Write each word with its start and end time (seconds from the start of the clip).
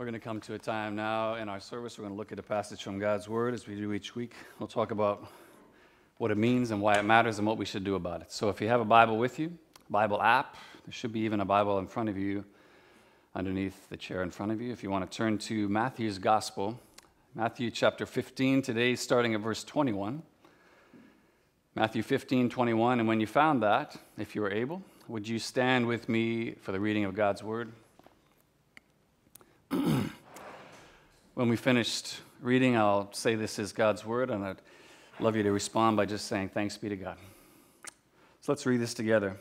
We're 0.00 0.06
going 0.06 0.14
to 0.14 0.18
come 0.18 0.40
to 0.40 0.54
a 0.54 0.58
time 0.58 0.96
now 0.96 1.34
in 1.34 1.50
our 1.50 1.60
service. 1.60 1.98
We're 1.98 2.04
going 2.04 2.14
to 2.14 2.18
look 2.18 2.32
at 2.32 2.38
a 2.38 2.42
passage 2.42 2.82
from 2.82 2.98
God's 2.98 3.28
Word 3.28 3.52
as 3.52 3.66
we 3.66 3.74
do 3.74 3.92
each 3.92 4.16
week. 4.16 4.32
We'll 4.58 4.66
talk 4.66 4.92
about 4.92 5.28
what 6.16 6.30
it 6.30 6.38
means 6.38 6.70
and 6.70 6.80
why 6.80 6.94
it 6.94 7.04
matters 7.04 7.36
and 7.36 7.46
what 7.46 7.58
we 7.58 7.66
should 7.66 7.84
do 7.84 7.96
about 7.96 8.22
it. 8.22 8.32
So 8.32 8.48
if 8.48 8.62
you 8.62 8.68
have 8.68 8.80
a 8.80 8.84
Bible 8.86 9.18
with 9.18 9.38
you, 9.38 9.52
Bible 9.90 10.22
app, 10.22 10.56
there 10.86 10.92
should 10.94 11.12
be 11.12 11.20
even 11.20 11.40
a 11.40 11.44
Bible 11.44 11.78
in 11.80 11.86
front 11.86 12.08
of 12.08 12.16
you 12.16 12.46
underneath 13.34 13.90
the 13.90 13.96
chair 13.98 14.22
in 14.22 14.30
front 14.30 14.52
of 14.52 14.62
you. 14.62 14.72
If 14.72 14.82
you 14.82 14.90
want 14.90 15.10
to 15.10 15.14
turn 15.14 15.36
to 15.36 15.68
Matthew's 15.68 16.16
Gospel, 16.16 16.80
Matthew 17.34 17.70
chapter 17.70 18.06
15, 18.06 18.62
today 18.62 18.96
starting 18.96 19.34
at 19.34 19.42
verse 19.42 19.64
21. 19.64 20.22
Matthew 21.74 22.02
15, 22.02 22.48
21. 22.48 23.00
And 23.00 23.06
when 23.06 23.20
you 23.20 23.26
found 23.26 23.62
that, 23.62 23.98
if 24.16 24.34
you 24.34 24.40
were 24.40 24.50
able, 24.50 24.80
would 25.08 25.28
you 25.28 25.38
stand 25.38 25.86
with 25.86 26.08
me 26.08 26.52
for 26.52 26.72
the 26.72 26.80
reading 26.80 27.04
of 27.04 27.14
God's 27.14 27.42
Word? 27.42 27.70
When 31.40 31.48
we 31.48 31.56
finished 31.56 32.20
reading, 32.42 32.76
I'll 32.76 33.10
say 33.14 33.34
this 33.34 33.58
is 33.58 33.72
God's 33.72 34.04
word, 34.04 34.28
and 34.28 34.44
I'd 34.44 34.60
love 35.20 35.36
you 35.36 35.42
to 35.42 35.52
respond 35.52 35.96
by 35.96 36.04
just 36.04 36.26
saying, 36.26 36.50
Thanks 36.50 36.76
be 36.76 36.90
to 36.90 36.96
God. 36.96 37.16
So 38.42 38.52
let's 38.52 38.66
read 38.66 38.78
this 38.78 38.92
together. 38.92 39.38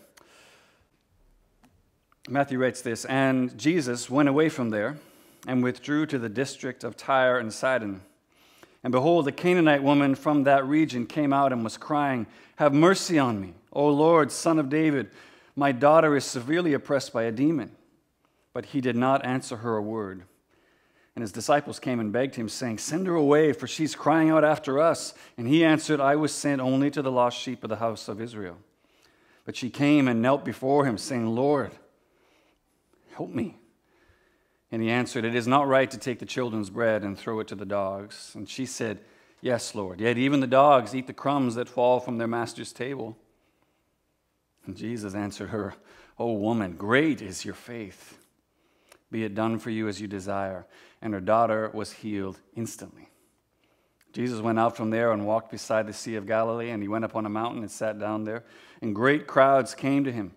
Matthew 2.30 2.58
writes 2.58 2.82
this 2.82 3.04
And 3.04 3.58
Jesus 3.58 4.10
went 4.10 4.30
away 4.30 4.48
from 4.48 4.70
there 4.70 4.96
and 5.46 5.62
withdrew 5.62 6.06
to 6.06 6.18
the 6.18 6.30
district 6.30 6.86
of 6.86 6.96
Tyre 6.96 7.38
and 7.38 7.52
Sidon. 7.52 8.00
And 8.82 8.94
behold, 8.94 9.28
a 9.28 9.34
Canaanite 9.34 9.84
woman 9.84 10.16
from 10.16 10.46
that 10.46 10.66
region 10.66 11.06
came 11.06 11.34
out 11.34 11.52
and 11.52 11.66
was 11.66 11.76
crying, 11.76 12.28
Have 12.56 12.74
mercy 12.74 13.20
on 13.20 13.42
me, 13.42 13.56
O 13.74 13.90
Lord, 13.90 14.32
son 14.32 14.58
of 14.58 14.70
David. 14.70 15.12
My 15.54 15.74
daughter 15.74 16.16
is 16.16 16.24
severely 16.24 16.72
oppressed 16.72 17.12
by 17.12 17.24
a 17.24 17.32
demon. 17.34 17.76
But 18.54 18.68
he 18.68 18.80
did 18.80 18.96
not 18.96 19.26
answer 19.26 19.58
her 19.58 19.76
a 19.76 19.82
word. 19.82 20.24
And 21.20 21.24
his 21.24 21.34
disciples 21.34 21.82
came 21.82 22.00
and 22.00 22.14
begged 22.14 22.36
him, 22.36 22.48
saying, 22.48 22.78
Send 22.78 23.06
her 23.06 23.16
away, 23.16 23.52
for 23.52 23.68
she's 23.68 23.94
crying 23.94 24.30
out 24.30 24.46
after 24.46 24.80
us. 24.80 25.14
And 25.38 25.50
he 25.50 25.66
answered, 25.66 26.00
I 26.00 26.16
was 26.16 26.34
sent 26.34 26.62
only 26.62 26.90
to 26.92 27.02
the 27.02 27.12
lost 27.12 27.38
sheep 27.38 27.62
of 27.62 27.70
the 27.70 27.76
house 27.76 28.08
of 28.08 28.22
Israel. 28.22 28.56
But 29.44 29.58
she 29.58 29.70
came 29.70 30.08
and 30.08 30.22
knelt 30.22 30.46
before 30.46 30.86
him, 30.86 30.98
saying, 30.98 31.28
Lord, 31.28 31.74
help 33.16 33.32
me. 33.32 33.58
And 34.72 34.82
he 34.82 34.90
answered, 34.90 35.26
It 35.26 35.36
is 35.36 35.46
not 35.46 35.68
right 35.68 35.92
to 35.92 35.98
take 35.98 36.20
the 36.20 36.26
children's 36.26 36.70
bread 36.70 37.04
and 37.04 37.20
throw 37.20 37.42
it 37.42 37.50
to 37.50 37.56
the 37.56 37.66
dogs. 37.66 38.32
And 38.34 38.48
she 38.48 38.66
said, 38.66 39.00
Yes, 39.42 39.76
Lord. 39.76 40.00
Yet 40.00 40.18
even 40.18 40.40
the 40.40 40.48
dogs 40.48 40.96
eat 40.96 41.08
the 41.08 41.12
crumbs 41.12 41.56
that 41.56 41.68
fall 41.68 42.00
from 42.00 42.18
their 42.18 42.30
master's 42.30 42.72
table. 42.72 43.18
And 44.66 44.74
Jesus 44.74 45.14
answered 45.16 45.50
her, 45.50 45.74
O 46.18 46.32
woman, 46.32 46.78
great 46.78 47.22
is 47.22 47.44
your 47.44 47.56
faith. 47.56 48.18
Be 49.12 49.26
it 49.26 49.36
done 49.36 49.60
for 49.60 49.70
you 49.70 49.90
as 49.90 50.00
you 50.00 50.08
desire. 50.08 50.66
And 51.02 51.14
her 51.14 51.22
daughter 51.22 51.72
was 51.74 51.92
healed 51.94 52.40
instantly. 52.56 53.10
Jesus 54.12 54.42
went 54.42 54.60
out 54.60 54.76
from 54.76 54.90
there 54.90 55.12
and 55.12 55.26
walked 55.26 55.52
beside 55.52 55.88
the 55.88 55.94
Sea 55.94 56.16
of 56.16 56.26
Galilee, 56.26 56.72
and 56.72 56.82
he 56.82 56.88
went 56.90 57.06
up 57.06 57.16
on 57.16 57.26
a 57.26 57.30
mountain 57.30 57.62
and 57.62 57.72
sat 57.72 58.00
down 58.00 58.24
there. 58.24 58.44
And 58.82 58.96
great 58.96 59.28
crowds 59.28 59.76
came 59.76 60.04
to 60.04 60.12
him, 60.12 60.34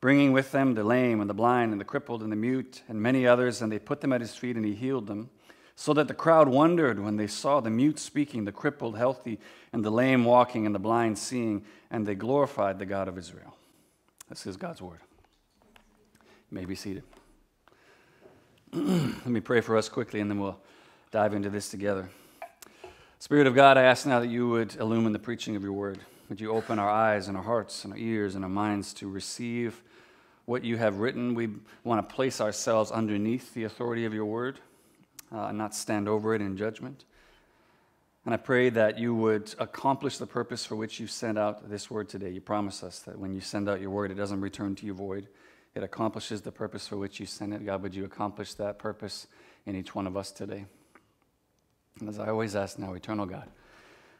bringing 0.00 0.32
with 0.32 0.50
them 0.52 0.74
the 0.74 0.84
lame 0.84 1.20
and 1.20 1.30
the 1.30 1.34
blind 1.34 1.72
and 1.72 1.80
the 1.80 1.84
crippled 1.84 2.22
and 2.22 2.32
the 2.32 2.36
mute 2.36 2.82
and 2.88 3.00
many 3.00 3.26
others, 3.26 3.62
and 3.62 3.70
they 3.70 3.78
put 3.78 4.00
them 4.00 4.12
at 4.12 4.20
his 4.20 4.34
feet, 4.34 4.56
and 4.56 4.64
he 4.64 4.74
healed 4.74 5.06
them. 5.06 5.30
So 5.76 5.92
that 5.94 6.06
the 6.06 6.14
crowd 6.14 6.48
wondered 6.48 7.00
when 7.00 7.16
they 7.16 7.26
saw 7.26 7.60
the 7.60 7.70
mute 7.70 7.98
speaking, 7.98 8.44
the 8.44 8.52
crippled 8.52 8.96
healthy, 8.96 9.40
and 9.72 9.84
the 9.84 9.90
lame 9.90 10.24
walking, 10.24 10.66
and 10.66 10.74
the 10.74 10.80
blind 10.80 11.18
seeing, 11.18 11.64
and 11.90 12.06
they 12.06 12.14
glorified 12.14 12.78
the 12.78 12.86
God 12.86 13.08
of 13.08 13.16
Israel. 13.16 13.56
This 14.28 14.46
is 14.46 14.56
God's 14.56 14.82
word. 14.82 15.00
You 16.50 16.56
may 16.58 16.64
be 16.64 16.74
seated. 16.74 17.04
Let 18.74 19.26
me 19.26 19.38
pray 19.38 19.60
for 19.60 19.76
us 19.76 19.88
quickly 19.88 20.18
and 20.18 20.28
then 20.28 20.40
we'll 20.40 20.58
dive 21.12 21.32
into 21.32 21.48
this 21.48 21.68
together. 21.68 22.10
Spirit 23.20 23.46
of 23.46 23.54
God, 23.54 23.78
I 23.78 23.82
ask 23.82 24.04
now 24.04 24.18
that 24.18 24.26
you 24.26 24.48
would 24.48 24.74
illumine 24.74 25.12
the 25.12 25.20
preaching 25.20 25.54
of 25.54 25.62
your 25.62 25.72
word. 25.72 26.00
Would 26.28 26.40
you 26.40 26.50
open 26.50 26.80
our 26.80 26.90
eyes 26.90 27.28
and 27.28 27.36
our 27.36 27.42
hearts 27.44 27.84
and 27.84 27.92
our 27.92 27.98
ears 28.00 28.34
and 28.34 28.42
our 28.42 28.50
minds 28.50 28.92
to 28.94 29.08
receive 29.08 29.80
what 30.46 30.64
you 30.64 30.76
have 30.76 30.98
written? 30.98 31.36
We 31.36 31.50
want 31.84 32.08
to 32.08 32.14
place 32.16 32.40
ourselves 32.40 32.90
underneath 32.90 33.54
the 33.54 33.62
authority 33.62 34.06
of 34.06 34.12
your 34.12 34.26
word 34.26 34.58
uh, 35.32 35.46
and 35.46 35.56
not 35.56 35.72
stand 35.72 36.08
over 36.08 36.34
it 36.34 36.40
in 36.40 36.56
judgment. 36.56 37.04
And 38.24 38.34
I 38.34 38.38
pray 38.38 38.70
that 38.70 38.98
you 38.98 39.14
would 39.14 39.54
accomplish 39.60 40.18
the 40.18 40.26
purpose 40.26 40.66
for 40.66 40.74
which 40.74 40.98
you 40.98 41.06
sent 41.06 41.38
out 41.38 41.70
this 41.70 41.92
word 41.92 42.08
today. 42.08 42.30
You 42.30 42.40
promise 42.40 42.82
us 42.82 42.98
that 43.00 43.20
when 43.20 43.32
you 43.34 43.40
send 43.40 43.68
out 43.68 43.80
your 43.80 43.90
word, 43.90 44.10
it 44.10 44.14
doesn't 44.14 44.40
return 44.40 44.74
to 44.74 44.86
you 44.86 44.94
void 44.94 45.28
it 45.74 45.82
accomplishes 45.82 46.42
the 46.42 46.52
purpose 46.52 46.86
for 46.86 46.96
which 46.96 47.18
you 47.18 47.26
sent 47.26 47.52
it. 47.52 47.64
God, 47.64 47.82
would 47.82 47.94
you 47.94 48.04
accomplish 48.04 48.54
that 48.54 48.78
purpose 48.78 49.26
in 49.66 49.74
each 49.74 49.94
one 49.94 50.06
of 50.06 50.16
us 50.16 50.30
today? 50.30 50.66
And 52.00 52.08
as 52.08 52.18
I 52.18 52.28
always 52.28 52.54
ask 52.56 52.78
now, 52.78 52.94
eternal 52.94 53.26
God, 53.26 53.48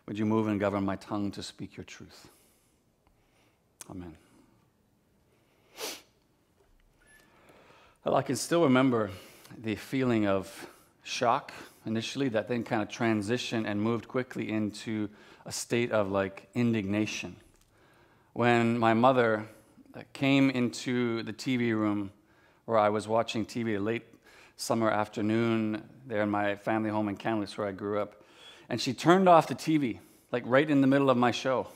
would 0.07 0.19
you 0.19 0.27
move 0.27 0.49
and 0.49 0.59
govern 0.59 0.85
my 0.85 0.97
tongue 0.97 1.31
to 1.33 1.43
speak 1.43 1.77
your 1.77 1.85
truth? 1.85 2.29
Amen. 3.91 4.17
Well, 8.05 8.17
I 8.17 8.23
can 8.23 8.37
still 8.37 8.65
remember 8.65 9.11
the 9.57 9.77
feeling 9.77 10.27
of 10.27 10.69
shock 11.05 11.53
initially 11.87 12.29
that 12.31 12.49
then 12.49 12.65
kind 12.65 12.83
of 12.83 12.89
transitioned 12.89 13.67
and 13.67 13.81
moved 13.81 14.09
quickly 14.09 14.51
into 14.51 15.09
a 15.47 15.53
state 15.53 15.93
of 15.93 16.11
like 16.11 16.49
indignation. 16.55 17.37
When 18.33 18.79
my 18.79 18.95
mother 18.95 19.47
came 20.13 20.51
into 20.51 21.23
the 21.23 21.33
TV 21.33 21.73
room 21.73 22.11
where 22.65 22.79
I 22.79 22.89
was 22.89 23.07
watching 23.07 23.47
TV 23.47 23.77
a 23.77 23.81
late 23.81 24.05
summer 24.57 24.91
afternoon 24.91 25.83
there 26.07 26.23
in 26.23 26.31
my 26.31 26.57
family 26.57 26.91
home 26.91 27.09
in 27.09 27.17
Kamloops 27.17 27.57
where 27.57 27.67
I 27.67 27.73
grew 27.73 28.01
up. 28.01 28.23
And 28.69 28.81
she 28.81 28.93
turned 28.95 29.29
off 29.29 29.47
the 29.47 29.55
TV, 29.55 29.99
like 30.33 30.43
right 30.47 30.69
in 30.69 30.81
the 30.81 30.87
middle 30.87 31.11
of 31.11 31.17
my 31.17 31.31
show, 31.31 31.69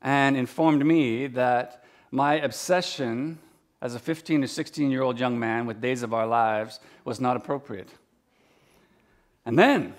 and 0.00 0.36
informed 0.36 0.84
me 0.84 1.26
that 1.28 1.84
my 2.10 2.34
obsession 2.34 3.38
as 3.82 3.94
a 3.94 3.98
15 3.98 4.42
to 4.42 4.48
16 4.48 4.90
year 4.90 5.02
old 5.02 5.18
young 5.18 5.38
man 5.38 5.66
with 5.66 5.80
Days 5.80 6.02
of 6.02 6.14
Our 6.14 6.26
Lives 6.26 6.80
was 7.04 7.20
not 7.20 7.36
appropriate. 7.36 7.88
And 9.44 9.58
then 9.58 9.94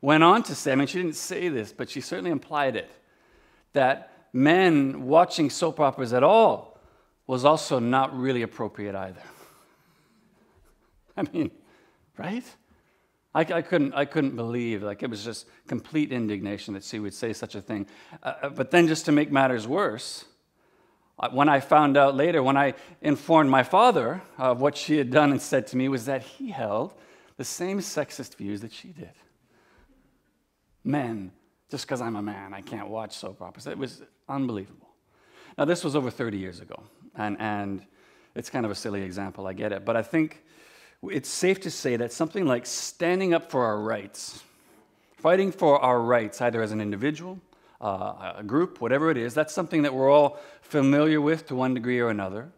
went 0.00 0.22
on 0.22 0.42
to 0.44 0.54
say, 0.54 0.72
I 0.72 0.74
mean, 0.74 0.86
she 0.86 0.98
didn't 0.98 1.16
say 1.16 1.48
this, 1.48 1.72
but 1.72 1.88
she 1.88 2.00
certainly 2.00 2.30
implied 2.30 2.76
it, 2.76 2.90
that 3.72 4.13
men 4.34 5.06
watching 5.06 5.48
soap 5.48 5.78
operas 5.78 6.12
at 6.12 6.24
all 6.24 6.78
was 7.26 7.44
also 7.44 7.78
not 7.78 8.14
really 8.18 8.42
appropriate 8.42 8.94
either. 8.94 9.22
I 11.16 11.22
mean, 11.32 11.52
right? 12.18 12.44
I, 13.32 13.40
I, 13.40 13.62
couldn't, 13.62 13.94
I 13.94 14.04
couldn't 14.04 14.34
believe, 14.34 14.82
like, 14.82 15.02
it 15.04 15.08
was 15.08 15.24
just 15.24 15.46
complete 15.68 16.12
indignation 16.12 16.74
that 16.74 16.82
she 16.82 16.98
would 16.98 17.14
say 17.14 17.32
such 17.32 17.54
a 17.54 17.60
thing. 17.60 17.86
Uh, 18.22 18.34
uh 18.42 18.48
but 18.50 18.70
then, 18.72 18.88
just 18.88 19.06
to 19.06 19.12
make 19.12 19.30
matters 19.30 19.66
worse, 19.66 20.24
uh, 21.20 21.30
when 21.30 21.48
I 21.48 21.60
found 21.60 21.96
out 21.96 22.16
later, 22.16 22.42
when 22.42 22.56
I 22.56 22.74
informed 23.00 23.50
my 23.50 23.62
father 23.62 24.20
of 24.36 24.60
what 24.60 24.76
she 24.76 24.98
had 24.98 25.10
done 25.10 25.30
and 25.30 25.40
said 25.40 25.68
to 25.68 25.76
me, 25.76 25.88
was 25.88 26.06
that 26.06 26.22
he 26.22 26.50
held 26.50 26.92
the 27.36 27.44
same 27.44 27.78
sexist 27.78 28.34
views 28.34 28.60
that 28.62 28.72
she 28.72 28.88
did. 28.88 29.12
Men 30.82 31.32
just 31.70 31.86
because 31.86 32.00
I'm 32.00 32.14
a 32.14 32.22
man, 32.22 32.54
I 32.54 32.60
can't 32.60 32.88
watch 32.88 33.16
soap 33.16 33.42
operas. 33.42 33.66
It 33.66 33.76
was 33.76 34.02
unbelievable. 34.28 34.88
Now, 35.56 35.64
this 35.64 35.84
was 35.84 35.94
over 35.94 36.10
30 36.10 36.38
years 36.38 36.60
ago, 36.60 36.82
and, 37.14 37.36
and 37.40 37.82
it's 38.34 38.50
kind 38.50 38.64
of 38.64 38.72
a 38.72 38.74
silly 38.74 39.02
example, 39.02 39.46
I 39.46 39.52
get 39.52 39.72
it. 39.72 39.84
But 39.84 39.96
I 39.96 40.02
think 40.02 40.42
it's 41.02 41.28
safe 41.28 41.60
to 41.60 41.70
say 41.70 41.96
that 41.96 42.12
something 42.12 42.46
like 42.46 42.66
standing 42.66 43.34
up 43.34 43.50
for 43.50 43.64
our 43.64 43.78
rights, 43.78 44.42
fighting 45.16 45.52
for 45.52 45.78
our 45.78 46.00
rights, 46.00 46.40
either 46.40 46.62
as 46.62 46.72
an 46.72 46.80
individual, 46.80 47.38
uh, 47.80 48.34
a 48.38 48.42
group, 48.42 48.80
whatever 48.80 49.10
it 49.10 49.16
is, 49.16 49.34
that's 49.34 49.52
something 49.52 49.82
that 49.82 49.94
we're 49.94 50.10
all 50.10 50.38
familiar 50.62 51.20
with 51.20 51.46
to 51.46 51.54
one 51.54 51.74
degree 51.74 52.00
or 52.00 52.08
another. 52.08 52.50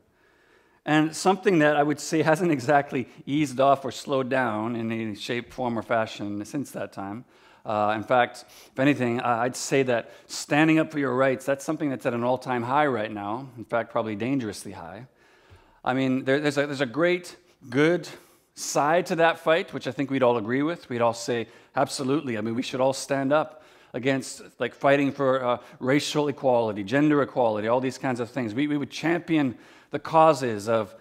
And 0.84 1.14
something 1.14 1.58
that 1.58 1.76
I 1.76 1.82
would 1.82 1.98
say 1.98 2.22
hasn't 2.22 2.52
exactly 2.52 3.08
eased 3.26 3.60
off 3.60 3.84
or 3.84 3.90
slowed 3.90 4.30
down 4.30 4.76
in 4.76 4.90
any 4.92 5.14
shape, 5.16 5.52
form, 5.52 5.78
or 5.78 5.82
fashion 5.82 6.44
since 6.44 6.70
that 6.70 6.92
time. 6.92 7.24
Uh, 7.66 7.94
in 7.96 8.04
fact, 8.04 8.44
if 8.72 8.78
anything, 8.78 9.20
I'd 9.20 9.56
say 9.56 9.82
that 9.82 10.12
standing 10.28 10.78
up 10.78 10.92
for 10.92 11.00
your 11.00 11.16
rights, 11.16 11.44
that's 11.44 11.64
something 11.64 11.90
that's 11.90 12.06
at 12.06 12.14
an 12.14 12.22
all 12.22 12.38
time 12.38 12.62
high 12.62 12.86
right 12.86 13.10
now. 13.10 13.48
In 13.58 13.64
fact, 13.64 13.90
probably 13.90 14.14
dangerously 14.14 14.70
high. 14.70 15.06
I 15.84 15.92
mean, 15.92 16.24
there, 16.24 16.38
there's, 16.38 16.58
a, 16.58 16.66
there's 16.66 16.80
a 16.80 16.86
great, 16.86 17.36
good 17.68 18.08
side 18.54 19.06
to 19.06 19.16
that 19.16 19.40
fight, 19.40 19.74
which 19.74 19.88
I 19.88 19.90
think 19.90 20.10
we'd 20.10 20.22
all 20.22 20.36
agree 20.36 20.62
with. 20.62 20.88
We'd 20.88 21.00
all 21.00 21.12
say, 21.12 21.48
absolutely. 21.74 22.38
I 22.38 22.40
mean, 22.40 22.54
we 22.54 22.62
should 22.62 22.80
all 22.80 22.92
stand 22.92 23.32
up 23.32 23.64
against 23.92 24.42
like 24.60 24.72
fighting 24.72 25.10
for 25.10 25.44
uh, 25.44 25.58
racial 25.80 26.28
equality, 26.28 26.84
gender 26.84 27.20
equality, 27.20 27.66
all 27.66 27.80
these 27.80 27.98
kinds 27.98 28.20
of 28.20 28.30
things. 28.30 28.54
We, 28.54 28.68
we 28.68 28.76
would 28.76 28.90
champion 28.90 29.58
the 29.90 29.98
causes 29.98 30.68
of 30.68 30.94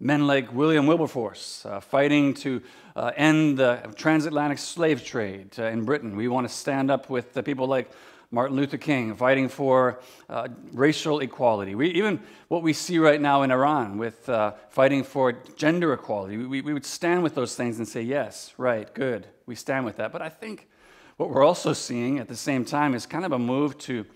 men 0.00 0.26
like 0.26 0.52
William 0.52 0.86
Wilberforce 0.86 1.64
uh, 1.66 1.80
fighting 1.80 2.34
to 2.34 2.62
uh, 2.98 3.12
end 3.14 3.56
the 3.56 3.80
transatlantic 3.94 4.58
slave 4.58 5.04
trade 5.04 5.50
uh, 5.56 5.66
in 5.66 5.84
Britain. 5.84 6.16
We 6.16 6.26
want 6.26 6.48
to 6.48 6.52
stand 6.52 6.90
up 6.90 7.08
with 7.08 7.32
the 7.32 7.44
people 7.44 7.68
like 7.68 7.88
Martin 8.32 8.56
Luther 8.56 8.76
King 8.76 9.14
fighting 9.14 9.48
for 9.48 10.00
uh, 10.28 10.48
racial 10.72 11.20
equality. 11.20 11.76
We, 11.76 11.90
even 11.90 12.20
what 12.48 12.64
we 12.64 12.72
see 12.72 12.98
right 12.98 13.20
now 13.20 13.42
in 13.42 13.52
Iran 13.52 13.98
with 13.98 14.28
uh, 14.28 14.54
fighting 14.70 15.04
for 15.04 15.30
gender 15.56 15.92
equality, 15.92 16.38
we, 16.38 16.60
we 16.60 16.74
would 16.74 16.84
stand 16.84 17.22
with 17.22 17.36
those 17.36 17.54
things 17.54 17.78
and 17.78 17.86
say, 17.86 18.02
yes, 18.02 18.52
right, 18.58 18.92
good, 18.94 19.28
we 19.46 19.54
stand 19.54 19.84
with 19.84 19.98
that. 19.98 20.10
But 20.10 20.20
I 20.20 20.28
think 20.28 20.68
what 21.18 21.30
we're 21.30 21.44
also 21.44 21.72
seeing 21.72 22.18
at 22.18 22.26
the 22.26 22.36
same 22.36 22.64
time 22.64 22.96
is 22.96 23.06
kind 23.06 23.24
of 23.24 23.30
a 23.30 23.38
move 23.38 23.78
to 23.78 24.06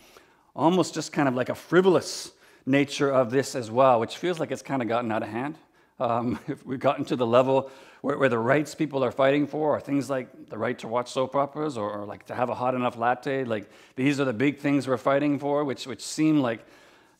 almost 0.56 0.93
just 0.93 1.12
kind 1.12 1.29
of 1.29 1.37
like 1.37 1.50
a 1.50 1.55
frivolous 1.55 2.32
nature 2.67 3.11
of 3.11 3.31
this 3.31 3.55
as 3.55 3.70
well, 3.70 4.00
which 4.00 4.17
feels 4.17 4.40
like 4.40 4.50
it's 4.50 4.61
kind 4.61 4.82
of 4.82 4.88
gotten 4.88 5.12
out 5.12 5.23
of 5.23 5.29
hand. 5.29 5.56
Um, 6.00 6.40
we've 6.64 6.81
gotten 6.81 7.05
to 7.05 7.17
the 7.17 7.26
level 7.26 7.70
where, 8.02 8.19
where, 8.19 8.28
the 8.28 8.38
rights 8.38 8.75
people 8.75 9.02
are 9.02 9.10
fighting 9.10 9.46
for 9.46 9.76
are 9.76 9.81
things 9.81 10.10
like 10.10 10.50
the 10.50 10.58
right 10.58 10.78
to 10.81 10.88
watch 10.88 11.10
soap 11.10 11.34
operas 11.34 11.78
or, 11.78 11.90
or, 11.90 12.04
like 12.04 12.26
to 12.26 12.34
have 12.34 12.50
a 12.50 12.54
hot 12.54 12.75
enough 12.75 12.99
latte. 12.99 13.44
Like 13.44 13.70
these 13.96 14.20
are 14.20 14.25
the 14.25 14.32
big 14.32 14.58
things 14.58 14.87
we're 14.87 14.96
fighting 14.99 15.38
for, 15.38 15.64
which, 15.64 15.87
which 15.87 16.04
seem 16.04 16.40
like 16.40 16.66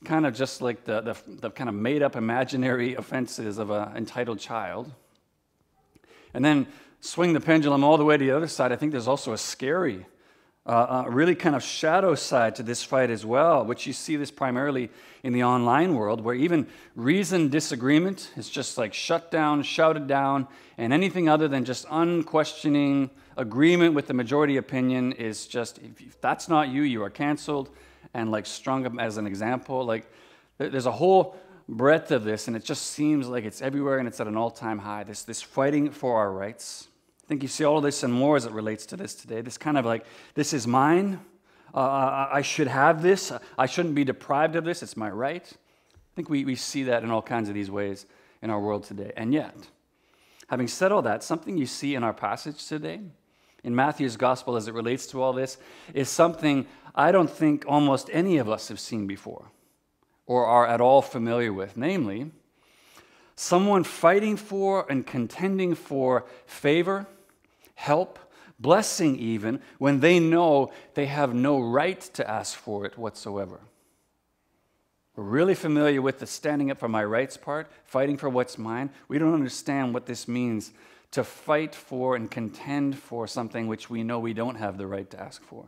kind 0.05 0.26
of 0.26 0.34
just 0.34 0.61
like 0.61 0.84
the, 0.84 1.00
the, 1.00 1.17
the 1.26 1.50
kind 1.50 1.69
of 1.70 1.75
made 1.75 2.02
up 2.02 2.17
imaginary 2.17 2.94
offenses 3.02 3.58
of 3.58 3.70
an 3.70 3.96
entitled 3.96 4.40
child. 4.40 4.93
And 6.34 6.44
then 6.44 6.67
swing 7.00 7.32
the 7.32 7.40
pendulum 7.40 7.85
all 7.85 7.96
the 7.96 8.05
way 8.05 8.17
to 8.17 8.25
the 8.25 8.32
other 8.32 8.49
side, 8.49 8.73
I 8.73 8.76
think 8.76 8.93
there's 8.93 9.08
also 9.08 9.32
a 9.32 9.38
scary 9.38 10.06
uh, 10.64 11.05
a 11.06 11.11
really 11.11 11.35
kind 11.35 11.56
of 11.56 11.62
shadow 11.62 12.14
side 12.14 12.55
to 12.55 12.62
this 12.62 12.85
fight 12.85 13.11
as 13.11 13.26
well, 13.26 13.64
which 13.64 13.87
you 13.87 13.93
see 13.93 14.14
this 14.17 14.31
primarily 14.31 14.91
in 15.25 15.32
the 15.32 15.43
online 15.43 15.94
world, 15.94 16.20
where 16.20 16.35
even 16.35 16.67
reasoned 16.94 17.50
disagreement 17.50 18.31
is 18.37 18.49
just 18.49 18.79
like 18.79 18.94
shut 18.94 19.31
down, 19.31 19.62
shouted 19.62 20.06
down, 20.06 20.47
and 20.79 20.93
anything 20.93 21.29
other 21.29 21.49
than 21.49 21.64
just 21.64 21.85
unquestioning 21.91 23.11
agreement 23.37 23.94
with 23.94 24.06
the 24.06 24.14
majority 24.14 24.56
opinion 24.56 25.12
is 25.12 25.47
just, 25.47 25.79
if 25.99 26.20
that's 26.20 26.49
not 26.49 26.69
you, 26.69 26.82
you 26.82 27.03
are 27.03 27.11
canceled. 27.11 27.70
And 28.14 28.31
like 28.31 28.47
strung 28.47 28.85
up 28.87 28.93
as 28.99 29.17
an 29.17 29.26
example, 29.26 29.85
like 29.85 30.06
there's 30.59 30.87
a 30.87 30.93
whole 30.93 31.37
breadth 31.69 32.11
of 32.11 32.25
this, 32.25 32.47
and 32.47 32.56
it 32.56 32.62
just 32.62 32.87
seems 32.87 33.26
like 33.26 33.44
it's 33.44 33.62
everywhere 33.62 33.99
and 33.99 34.06
it's 34.06 34.20
at 34.20 34.26
an 34.26 34.37
all 34.37 34.50
time 34.50 34.79
high. 34.79 35.03
This, 35.03 35.23
this 35.23 35.41
fighting 35.41 35.91
for 35.91 36.19
our 36.19 36.31
rights. 36.31 36.88
Think 37.32 37.43
you 37.43 37.49
see 37.49 37.64
all 37.64 37.81
this 37.81 38.02
and 38.02 38.12
more 38.12 38.37
as 38.37 38.44
it 38.44 38.52
relates 38.52 38.84
to 38.84 38.94
this 38.99 39.14
today. 39.14 39.40
This 39.40 39.56
kind 39.56 39.79
of 39.79 39.87
like, 39.87 40.05
this 40.34 40.52
is 40.52 40.67
mine. 40.67 41.19
Uh, 41.75 42.29
I 42.31 42.43
should 42.43 42.67
have 42.67 43.00
this. 43.00 43.32
I 43.56 43.64
shouldn't 43.64 43.94
be 43.94 44.05
deprived 44.05 44.55
of 44.55 44.64
this. 44.64 44.82
It's 44.82 44.99
my 44.99 45.08
right. 45.08 45.43
I 45.50 46.11
think 46.14 46.29
we, 46.29 46.44
we 46.44 46.56
see 46.56 46.82
that 46.82 47.02
in 47.02 47.11
all 47.11 47.23
kinds 47.23 47.49
of 47.49 47.55
these 47.55 47.70
ways 47.70 48.05
in 48.43 48.50
our 48.50 48.61
world 48.61 48.84
today. 48.84 49.12
And 49.17 49.32
yet, 49.32 49.56
having 50.49 50.69
said 50.69 50.93
all 50.93 51.00
that, 51.00 51.25
something 51.25 51.56
you 51.56 51.64
see 51.64 51.94
in 51.94 52.05
our 52.05 52.12
passage 52.12 52.67
today, 52.69 53.00
in 53.64 53.75
Matthew's 53.75 54.19
gospel 54.19 54.55
as 54.55 54.69
it 54.69 54.75
relates 54.75 55.06
to 55.06 55.23
all 55.23 55.32
this, 55.32 55.56
is 55.94 56.11
something 56.11 56.67
I 56.94 57.12
don't 57.12 57.31
think 57.31 57.64
almost 57.67 58.11
any 58.12 58.37
of 58.37 58.50
us 58.50 58.69
have 58.69 58.78
seen 58.78 59.06
before 59.06 59.46
or 60.26 60.44
are 60.44 60.67
at 60.67 60.82
all 60.82 61.00
familiar 61.00 61.50
with. 61.50 61.78
Namely, 61.78 62.31
someone 63.37 63.85
fighting 63.85 64.37
for 64.37 64.85
and 64.90 65.06
contending 65.06 65.75
for 65.75 66.26
favor, 66.44 67.06
help, 67.75 68.19
blessing, 68.59 69.19
even 69.19 69.61
when 69.79 70.01
they 70.01 70.21
know 70.21 70.73
they 70.95 71.07
have 71.07 71.35
no 71.35 71.61
right 71.61 72.01
to 72.01 72.29
ask 72.29 72.57
for 72.57 72.85
it 72.87 72.97
whatsoever. 72.97 73.61
We're 75.17 75.25
really 75.25 75.55
familiar 75.55 76.01
with 76.01 76.21
the 76.21 76.27
standing 76.27 76.71
up 76.71 76.79
for 76.79 76.89
my 76.89 77.05
rights 77.05 77.37
part, 77.37 77.71
fighting 77.85 78.17
for 78.17 78.31
what's 78.31 78.57
mine. 78.57 78.91
We 79.09 79.19
don't 79.19 79.35
understand 79.35 79.93
what 79.93 80.07
this 80.07 80.27
means 80.27 80.73
to 81.11 81.23
fight 81.23 81.75
for 81.75 82.17
and 82.17 82.31
contend 82.31 82.99
for 82.99 83.27
something 83.27 83.67
which 83.67 83.91
we 83.91 84.03
know 84.03 84.19
we 84.19 84.33
don't 84.33 84.55
have 84.55 84.79
the 84.79 84.87
right 84.87 85.09
to 85.11 85.21
ask 85.21 85.43
for. 85.43 85.67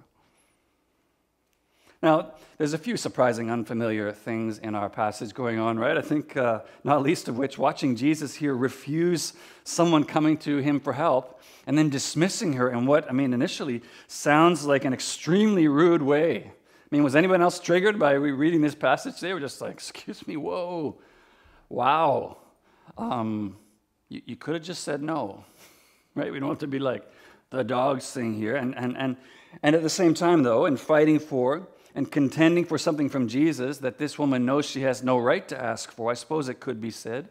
Now, 2.04 2.32
there's 2.58 2.74
a 2.74 2.78
few 2.78 2.98
surprising, 2.98 3.50
unfamiliar 3.50 4.12
things 4.12 4.58
in 4.58 4.74
our 4.74 4.90
passage 4.90 5.32
going 5.32 5.58
on, 5.58 5.78
right? 5.78 5.96
I 5.96 6.02
think, 6.02 6.36
uh, 6.36 6.60
not 6.84 7.00
least 7.00 7.28
of 7.28 7.38
which, 7.38 7.56
watching 7.56 7.96
Jesus 7.96 8.34
here 8.34 8.54
refuse 8.54 9.32
someone 9.64 10.04
coming 10.04 10.36
to 10.40 10.58
him 10.58 10.80
for 10.80 10.92
help 10.92 11.40
and 11.66 11.78
then 11.78 11.88
dismissing 11.88 12.52
her 12.52 12.70
in 12.70 12.84
what, 12.84 13.08
I 13.08 13.12
mean, 13.12 13.32
initially 13.32 13.80
sounds 14.06 14.66
like 14.66 14.84
an 14.84 14.92
extremely 14.92 15.66
rude 15.66 16.02
way. 16.02 16.42
I 16.44 16.50
mean, 16.90 17.02
was 17.02 17.16
anyone 17.16 17.40
else 17.40 17.58
triggered 17.58 17.98
by 17.98 18.12
reading 18.12 18.60
this 18.60 18.74
passage? 18.74 19.18
They 19.18 19.32
were 19.32 19.40
just 19.40 19.62
like, 19.62 19.72
excuse 19.72 20.28
me, 20.28 20.36
whoa, 20.36 20.98
wow. 21.70 22.36
Um, 22.98 23.56
you, 24.10 24.20
you 24.26 24.36
could 24.36 24.56
have 24.56 24.62
just 24.62 24.84
said 24.84 25.02
no, 25.02 25.42
right? 26.14 26.30
We 26.30 26.38
don't 26.38 26.50
have 26.50 26.58
to 26.58 26.66
be 26.66 26.80
like 26.80 27.10
the 27.48 27.64
dogs 27.64 28.10
thing 28.10 28.34
here. 28.34 28.56
And, 28.56 28.76
and, 28.76 28.94
and, 28.94 29.16
and 29.62 29.74
at 29.74 29.82
the 29.82 29.88
same 29.88 30.12
time, 30.12 30.42
though, 30.42 30.66
in 30.66 30.76
fighting 30.76 31.18
for 31.18 31.66
and 31.94 32.10
contending 32.10 32.64
for 32.64 32.76
something 32.76 33.08
from 33.08 33.28
Jesus 33.28 33.78
that 33.78 33.98
this 33.98 34.18
woman 34.18 34.44
knows 34.44 34.66
she 34.66 34.82
has 34.82 35.02
no 35.02 35.18
right 35.18 35.46
to 35.48 35.60
ask 35.60 35.92
for. 35.92 36.10
I 36.10 36.14
suppose 36.14 36.48
it 36.48 36.60
could 36.60 36.80
be 36.80 36.90
said. 36.90 37.28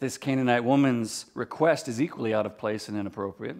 This 0.00 0.18
Canaanite 0.18 0.64
woman's 0.64 1.26
request 1.34 1.86
is 1.86 2.00
equally 2.00 2.34
out 2.34 2.46
of 2.46 2.58
place 2.58 2.88
and 2.88 2.98
inappropriate. 2.98 3.56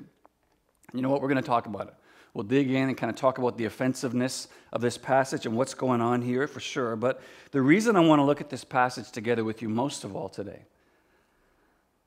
You 0.93 1.03
know 1.03 1.11
what? 1.11 1.23
We're 1.23 1.29
going 1.29 1.43
to 1.43 1.47
talk 1.47 1.67
about 1.67 1.89
it. 1.89 1.95
We'll 2.35 2.45
dig 2.45 2.71
in 2.71 2.89
and 2.89 2.97
kind 2.97 3.11
of 3.11 3.17
talk 3.17 3.39
about 3.39 3.59
the 3.59 3.65
offensiveness 3.65 4.49
of 4.73 4.81
this 4.81 4.97
passage 4.97 5.47
and 5.47 5.57
what's 5.57 5.75
going 5.75 6.01
on 6.01 6.23
here 6.23 6.47
for 6.47 6.61
sure. 6.61 6.97
But 6.97 7.21
the 7.51 7.61
reason 7.61 7.97
I 7.97 8.01
want 8.01 8.21
to 8.21 8.25
look 8.25 8.41
at 8.41 8.51
this 8.51 8.65
passage 8.65 9.11
together 9.11 9.45
with 9.45 9.63
you 9.63 9.69
most 9.69 10.05
of 10.05 10.15
all 10.15 10.29
today 10.29 10.63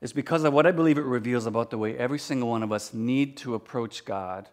is 0.00 0.12
because 0.12 0.44
of 0.44 0.52
what 0.52 0.66
I 0.66 0.72
believe 0.72 0.98
it 0.98 1.04
reveals 1.04 1.46
about 1.46 1.70
the 1.70 1.78
way 1.78 1.96
every 1.96 2.18
single 2.18 2.50
one 2.50 2.62
of 2.62 2.72
us 2.72 2.92
need 2.92 3.36
to 3.38 3.54
approach 3.54 4.04
God, 4.04 4.48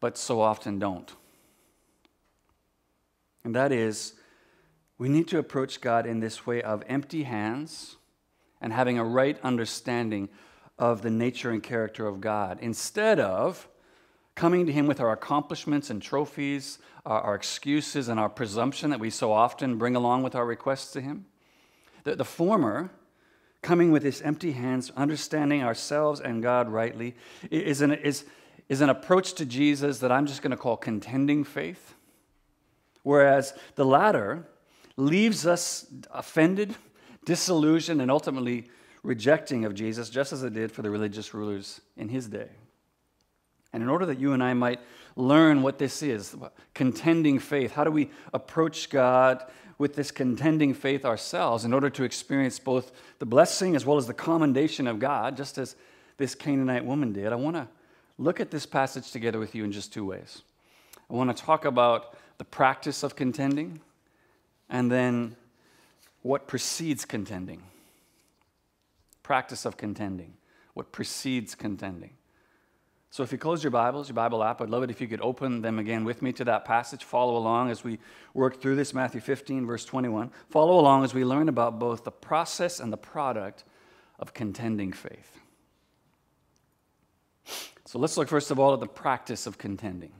but 0.00 0.16
so 0.16 0.40
often 0.40 0.78
don't. 0.78 1.12
And 3.44 3.54
that 3.54 3.72
is, 3.72 4.14
we 4.98 5.08
need 5.08 5.28
to 5.28 5.38
approach 5.38 5.80
God 5.80 6.06
in 6.06 6.20
this 6.20 6.46
way 6.46 6.62
of 6.62 6.84
empty 6.86 7.24
hands 7.24 7.96
and 8.60 8.72
having 8.72 8.98
a 8.98 9.04
right 9.04 9.38
understanding 9.42 10.28
of 10.78 11.02
the 11.02 11.10
nature 11.10 11.50
and 11.50 11.62
character 11.62 12.06
of 12.06 12.20
God 12.20 12.58
instead 12.60 13.18
of 13.20 13.68
coming 14.34 14.66
to 14.66 14.72
Him 14.72 14.86
with 14.86 15.00
our 15.00 15.12
accomplishments 15.12 15.90
and 15.90 16.00
trophies, 16.00 16.78
our, 17.04 17.20
our 17.20 17.34
excuses, 17.34 18.08
and 18.08 18.18
our 18.18 18.28
presumption 18.28 18.90
that 18.90 19.00
we 19.00 19.10
so 19.10 19.32
often 19.32 19.76
bring 19.76 19.96
along 19.96 20.22
with 20.22 20.34
our 20.34 20.46
requests 20.46 20.92
to 20.92 21.00
Him. 21.00 21.26
The, 22.04 22.16
the 22.16 22.24
former, 22.24 22.90
coming 23.60 23.92
with 23.92 24.02
this 24.02 24.22
empty 24.22 24.52
hands, 24.52 24.90
understanding 24.96 25.62
ourselves 25.62 26.20
and 26.20 26.42
God 26.42 26.68
rightly, 26.68 27.14
is 27.50 27.80
an, 27.82 27.92
is, 27.92 28.24
is 28.68 28.80
an 28.80 28.88
approach 28.88 29.34
to 29.34 29.44
Jesus 29.44 29.98
that 29.98 30.10
I'm 30.10 30.26
just 30.26 30.42
going 30.42 30.50
to 30.52 30.56
call 30.56 30.76
contending 30.76 31.44
faith. 31.44 31.94
Whereas 33.02 33.54
the 33.74 33.84
latter 33.84 34.46
leaves 34.96 35.46
us 35.46 35.86
offended, 36.12 36.74
disillusioned, 37.24 38.00
and 38.00 38.10
ultimately 38.10 38.68
rejecting 39.02 39.64
of 39.64 39.74
Jesus, 39.74 40.10
just 40.10 40.32
as 40.32 40.42
it 40.42 40.54
did 40.54 40.70
for 40.70 40.82
the 40.82 40.90
religious 40.90 41.34
rulers 41.34 41.80
in 41.96 42.08
his 42.08 42.28
day. 42.28 42.48
And 43.72 43.82
in 43.82 43.88
order 43.88 44.06
that 44.06 44.20
you 44.20 44.32
and 44.32 44.42
I 44.42 44.54
might 44.54 44.80
learn 45.16 45.62
what 45.62 45.78
this 45.78 46.02
is, 46.02 46.36
contending 46.74 47.38
faith, 47.38 47.72
how 47.72 47.84
do 47.84 47.90
we 47.90 48.10
approach 48.32 48.90
God 48.90 49.44
with 49.78 49.96
this 49.96 50.10
contending 50.10 50.74
faith 50.74 51.04
ourselves 51.04 51.64
in 51.64 51.72
order 51.72 51.90
to 51.90 52.04
experience 52.04 52.58
both 52.58 52.92
the 53.18 53.26
blessing 53.26 53.74
as 53.74 53.84
well 53.84 53.96
as 53.96 54.06
the 54.06 54.14
commendation 54.14 54.86
of 54.86 54.98
God, 54.98 55.36
just 55.36 55.58
as 55.58 55.74
this 56.18 56.34
Canaanite 56.34 56.84
woman 56.84 57.12
did? 57.12 57.32
I 57.32 57.36
want 57.36 57.56
to 57.56 57.66
look 58.18 58.40
at 58.40 58.50
this 58.50 58.66
passage 58.66 59.10
together 59.10 59.38
with 59.38 59.54
you 59.54 59.64
in 59.64 59.72
just 59.72 59.92
two 59.92 60.04
ways. 60.04 60.42
I 61.10 61.14
want 61.14 61.34
to 61.36 61.42
talk 61.42 61.64
about 61.64 62.16
the 62.42 62.46
practice 62.46 63.04
of 63.04 63.14
contending, 63.14 63.80
and 64.68 64.90
then 64.90 65.36
what 66.22 66.48
precedes 66.48 67.04
contending. 67.04 67.62
Practice 69.22 69.64
of 69.64 69.76
contending, 69.76 70.34
what 70.74 70.90
precedes 70.90 71.54
contending. 71.54 72.10
So, 73.10 73.22
if 73.22 73.30
you 73.30 73.38
close 73.38 73.62
your 73.62 73.70
Bibles, 73.70 74.08
your 74.08 74.16
Bible 74.16 74.42
app, 74.42 74.60
I'd 74.60 74.70
love 74.70 74.82
it 74.82 74.90
if 74.90 75.00
you 75.00 75.06
could 75.06 75.20
open 75.20 75.62
them 75.62 75.78
again 75.78 76.04
with 76.04 76.20
me 76.20 76.32
to 76.32 76.44
that 76.46 76.64
passage. 76.64 77.04
Follow 77.04 77.36
along 77.36 77.70
as 77.70 77.84
we 77.84 78.00
work 78.34 78.60
through 78.60 78.74
this, 78.74 78.92
Matthew 78.92 79.20
15, 79.20 79.64
verse 79.64 79.84
21. 79.84 80.32
Follow 80.50 80.80
along 80.80 81.04
as 81.04 81.14
we 81.14 81.24
learn 81.24 81.48
about 81.48 81.78
both 81.78 82.02
the 82.02 82.10
process 82.10 82.80
and 82.80 82.92
the 82.92 82.96
product 82.96 83.62
of 84.18 84.34
contending 84.34 84.92
faith. 84.92 85.38
So, 87.84 88.00
let's 88.00 88.16
look 88.16 88.26
first 88.26 88.50
of 88.50 88.58
all 88.58 88.74
at 88.74 88.80
the 88.80 88.88
practice 88.88 89.46
of 89.46 89.58
contending. 89.58 90.10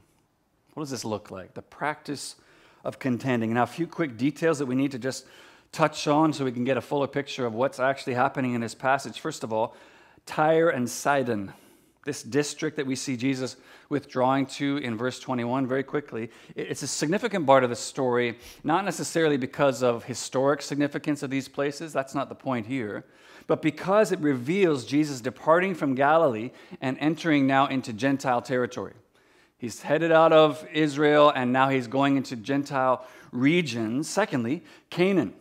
What 0.75 0.83
does 0.83 0.91
this 0.91 1.05
look 1.05 1.31
like? 1.31 1.55
The 1.55 1.63
practice 1.63 2.37
of 2.85 2.99
contending. 2.99 3.53
Now, 3.55 3.63
a 3.63 3.67
few 3.67 3.87
quick 3.87 4.17
details 4.17 4.59
that 4.59 4.67
we 4.67 4.75
need 4.75 4.93
to 4.93 4.99
just 4.99 5.27
touch 5.71 6.07
on 6.07 6.33
so 6.33 6.45
we 6.45 6.53
can 6.53 6.65
get 6.65 6.77
a 6.77 6.81
fuller 6.81 7.07
picture 7.07 7.47
of 7.47 7.55
what's 7.55 7.81
actually 7.81 8.15
happening 8.15 8.55
in 8.55 8.61
this 8.61 8.75
passage. 8.75 9.21
First 9.21 9.45
of 9.45 9.53
all, 9.53 9.75
Tyre 10.27 10.69
and 10.69 10.89
Sidon, 10.89 11.53
this 12.05 12.23
district 12.23 12.77
that 12.77 12.87
we 12.87 12.97
see 12.97 13.17
Jesus 13.17 13.57
withdrawing 13.89 14.47
to 14.47 14.79
in 14.79 14.97
verse 14.97 15.19
21 15.21 15.67
very 15.67 15.83
quickly, 15.83 16.31
it's 16.57 16.83
a 16.83 16.87
significant 16.87 17.47
part 17.47 17.65
of 17.65 17.71
the 17.71 17.77
story, 17.77 18.39
not 18.65 18.85
necessarily 18.85 19.37
because 19.37 19.83
of 19.83 20.05
historic 20.05 20.63
significance 20.63 21.23
of 21.23 21.31
these 21.31 21.49
places, 21.49 21.93
that's 21.93 22.15
not 22.15 22.29
the 22.29 22.35
point 22.35 22.67
here, 22.67 23.05
but 23.47 23.63
because 23.63 24.13
it 24.13 24.19
reveals 24.21 24.85
Jesus 24.85 25.21
departing 25.21 25.75
from 25.75 25.95
Galilee 25.95 26.51
and 26.81 26.97
entering 26.99 27.47
now 27.47 27.67
into 27.67 27.93
Gentile 27.93 28.43
territory. 28.43 28.95
He's 29.63 29.81
headed 29.81 30.11
out 30.11 30.33
of 30.33 30.67
Israel 30.73 31.31
and 31.33 31.53
now 31.53 31.69
he's 31.69 31.87
going 31.87 32.17
into 32.17 32.35
Gentile 32.35 33.07
regions. 33.31 34.11
Secondly, 34.11 34.65
Canaan, 34.91 35.35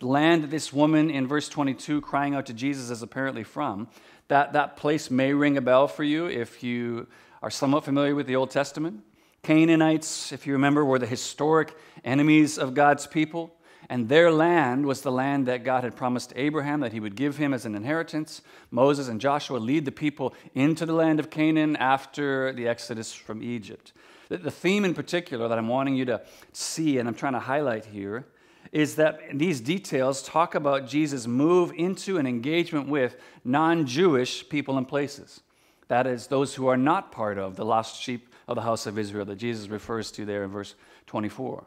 the 0.00 0.06
land 0.06 0.42
that 0.42 0.50
this 0.50 0.70
woman 0.70 1.08
in 1.08 1.26
verse 1.26 1.48
22 1.48 2.02
crying 2.02 2.34
out 2.34 2.44
to 2.44 2.52
Jesus 2.52 2.90
is 2.90 3.00
apparently 3.00 3.42
from. 3.42 3.88
That, 4.28 4.52
that 4.52 4.76
place 4.76 5.10
may 5.10 5.32
ring 5.32 5.56
a 5.56 5.62
bell 5.62 5.88
for 5.88 6.04
you 6.04 6.26
if 6.26 6.62
you 6.62 7.06
are 7.40 7.50
somewhat 7.50 7.86
familiar 7.86 8.14
with 8.14 8.26
the 8.26 8.36
Old 8.36 8.50
Testament. 8.50 9.00
Canaanites, 9.42 10.30
if 10.30 10.46
you 10.46 10.52
remember, 10.52 10.84
were 10.84 10.98
the 10.98 11.06
historic 11.06 11.74
enemies 12.04 12.58
of 12.58 12.74
God's 12.74 13.06
people. 13.06 13.56
And 13.88 14.08
their 14.08 14.30
land 14.30 14.86
was 14.86 15.02
the 15.02 15.12
land 15.12 15.46
that 15.46 15.64
God 15.64 15.84
had 15.84 15.96
promised 15.96 16.32
Abraham 16.36 16.80
that 16.80 16.92
he 16.92 17.00
would 17.00 17.16
give 17.16 17.36
him 17.36 17.52
as 17.52 17.64
an 17.64 17.74
inheritance. 17.74 18.42
Moses 18.70 19.08
and 19.08 19.20
Joshua 19.20 19.58
lead 19.58 19.84
the 19.84 19.92
people 19.92 20.34
into 20.54 20.86
the 20.86 20.92
land 20.92 21.20
of 21.20 21.30
Canaan 21.30 21.76
after 21.76 22.52
the 22.52 22.68
exodus 22.68 23.12
from 23.12 23.42
Egypt. 23.42 23.92
The 24.28 24.50
theme 24.50 24.84
in 24.84 24.94
particular 24.94 25.48
that 25.48 25.58
I'm 25.58 25.68
wanting 25.68 25.94
you 25.94 26.04
to 26.06 26.22
see 26.52 26.98
and 26.98 27.08
I'm 27.08 27.14
trying 27.14 27.34
to 27.34 27.40
highlight 27.40 27.84
here 27.84 28.26
is 28.70 28.94
that 28.96 29.20
these 29.34 29.60
details 29.60 30.22
talk 30.22 30.54
about 30.54 30.88
Jesus' 30.88 31.26
move 31.26 31.72
into 31.76 32.16
an 32.16 32.26
engagement 32.26 32.88
with 32.88 33.16
non 33.44 33.86
Jewish 33.86 34.48
people 34.48 34.78
and 34.78 34.88
places. 34.88 35.42
That 35.88 36.06
is, 36.06 36.28
those 36.28 36.54
who 36.54 36.68
are 36.68 36.76
not 36.76 37.12
part 37.12 37.36
of 37.36 37.56
the 37.56 37.66
lost 37.66 38.00
sheep 38.00 38.32
of 38.48 38.54
the 38.54 38.62
house 38.62 38.86
of 38.86 38.98
Israel 38.98 39.26
that 39.26 39.36
Jesus 39.36 39.68
refers 39.68 40.10
to 40.12 40.24
there 40.24 40.44
in 40.44 40.50
verse 40.50 40.74
24. 41.06 41.64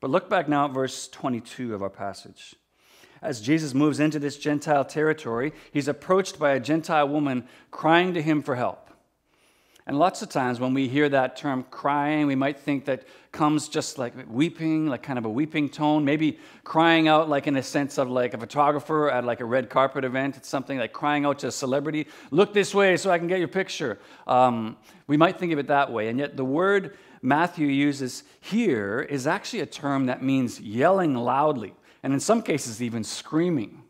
But 0.00 0.10
look 0.10 0.30
back 0.30 0.48
now 0.48 0.66
at 0.66 0.72
verse 0.72 1.08
22 1.08 1.74
of 1.74 1.82
our 1.82 1.90
passage. 1.90 2.54
As 3.20 3.40
Jesus 3.40 3.74
moves 3.74 3.98
into 3.98 4.18
this 4.18 4.36
Gentile 4.36 4.84
territory, 4.84 5.52
he's 5.72 5.88
approached 5.88 6.38
by 6.38 6.52
a 6.52 6.60
Gentile 6.60 7.08
woman 7.08 7.48
crying 7.70 8.14
to 8.14 8.22
him 8.22 8.42
for 8.42 8.54
help. 8.54 8.88
And 9.88 9.98
lots 9.98 10.20
of 10.20 10.28
times 10.28 10.60
when 10.60 10.74
we 10.74 10.86
hear 10.86 11.08
that 11.08 11.34
term 11.34 11.64
crying, 11.70 12.26
we 12.26 12.34
might 12.34 12.58
think 12.58 12.84
that 12.84 13.04
comes 13.32 13.70
just 13.70 13.96
like 13.96 14.12
weeping, 14.28 14.86
like 14.86 15.02
kind 15.02 15.18
of 15.18 15.24
a 15.24 15.30
weeping 15.30 15.70
tone, 15.70 16.04
maybe 16.04 16.38
crying 16.62 17.08
out 17.08 17.30
like 17.30 17.46
in 17.46 17.56
a 17.56 17.62
sense 17.62 17.96
of 17.96 18.10
like 18.10 18.34
a 18.34 18.38
photographer 18.38 19.10
at 19.10 19.24
like 19.24 19.40
a 19.40 19.46
red 19.46 19.70
carpet 19.70 20.04
event. 20.04 20.36
It's 20.36 20.48
something 20.48 20.78
like 20.78 20.92
crying 20.92 21.24
out 21.24 21.38
to 21.38 21.46
a 21.46 21.50
celebrity, 21.50 22.06
look 22.30 22.52
this 22.52 22.74
way 22.74 22.98
so 22.98 23.10
I 23.10 23.16
can 23.16 23.28
get 23.28 23.38
your 23.38 23.48
picture. 23.48 23.98
Um, 24.26 24.76
we 25.06 25.16
might 25.16 25.38
think 25.38 25.54
of 25.54 25.58
it 25.58 25.68
that 25.68 25.90
way. 25.90 26.08
And 26.08 26.18
yet 26.18 26.36
the 26.36 26.44
word 26.44 26.98
Matthew 27.22 27.66
uses 27.66 28.24
here 28.40 29.00
is 29.00 29.26
actually 29.26 29.60
a 29.60 29.66
term 29.66 30.06
that 30.06 30.22
means 30.22 30.60
yelling 30.60 31.14
loudly, 31.14 31.74
and 32.02 32.12
in 32.12 32.20
some 32.20 32.42
cases, 32.42 32.82
even 32.82 33.04
screaming. 33.04 33.82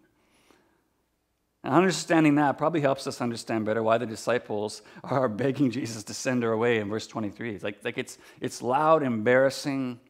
And 1.64 1.75
understanding 1.75 2.37
that 2.37 2.56
probably 2.56 2.80
helps 2.80 3.06
us 3.06 3.20
understand 3.20 3.64
better 3.64 3.82
why 3.82 3.99
the 3.99 4.06
disciples 4.06 4.82
are 5.04 5.28
begging 5.28 5.70
Jesus 5.70 6.04
to 6.04 6.14
send 6.14 6.42
her 6.42 6.52
away 6.52 6.78
in 6.78 6.88
verse 6.88 7.06
23. 7.06 7.54
It's 7.54 7.64
like, 7.64 7.85
like 7.85 7.99
it's, 7.99 8.18
it's 8.40 8.62
loud, 8.62 9.02
embarrassing, 9.02 10.00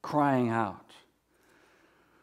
crying 0.00 0.50
out. 0.50 0.80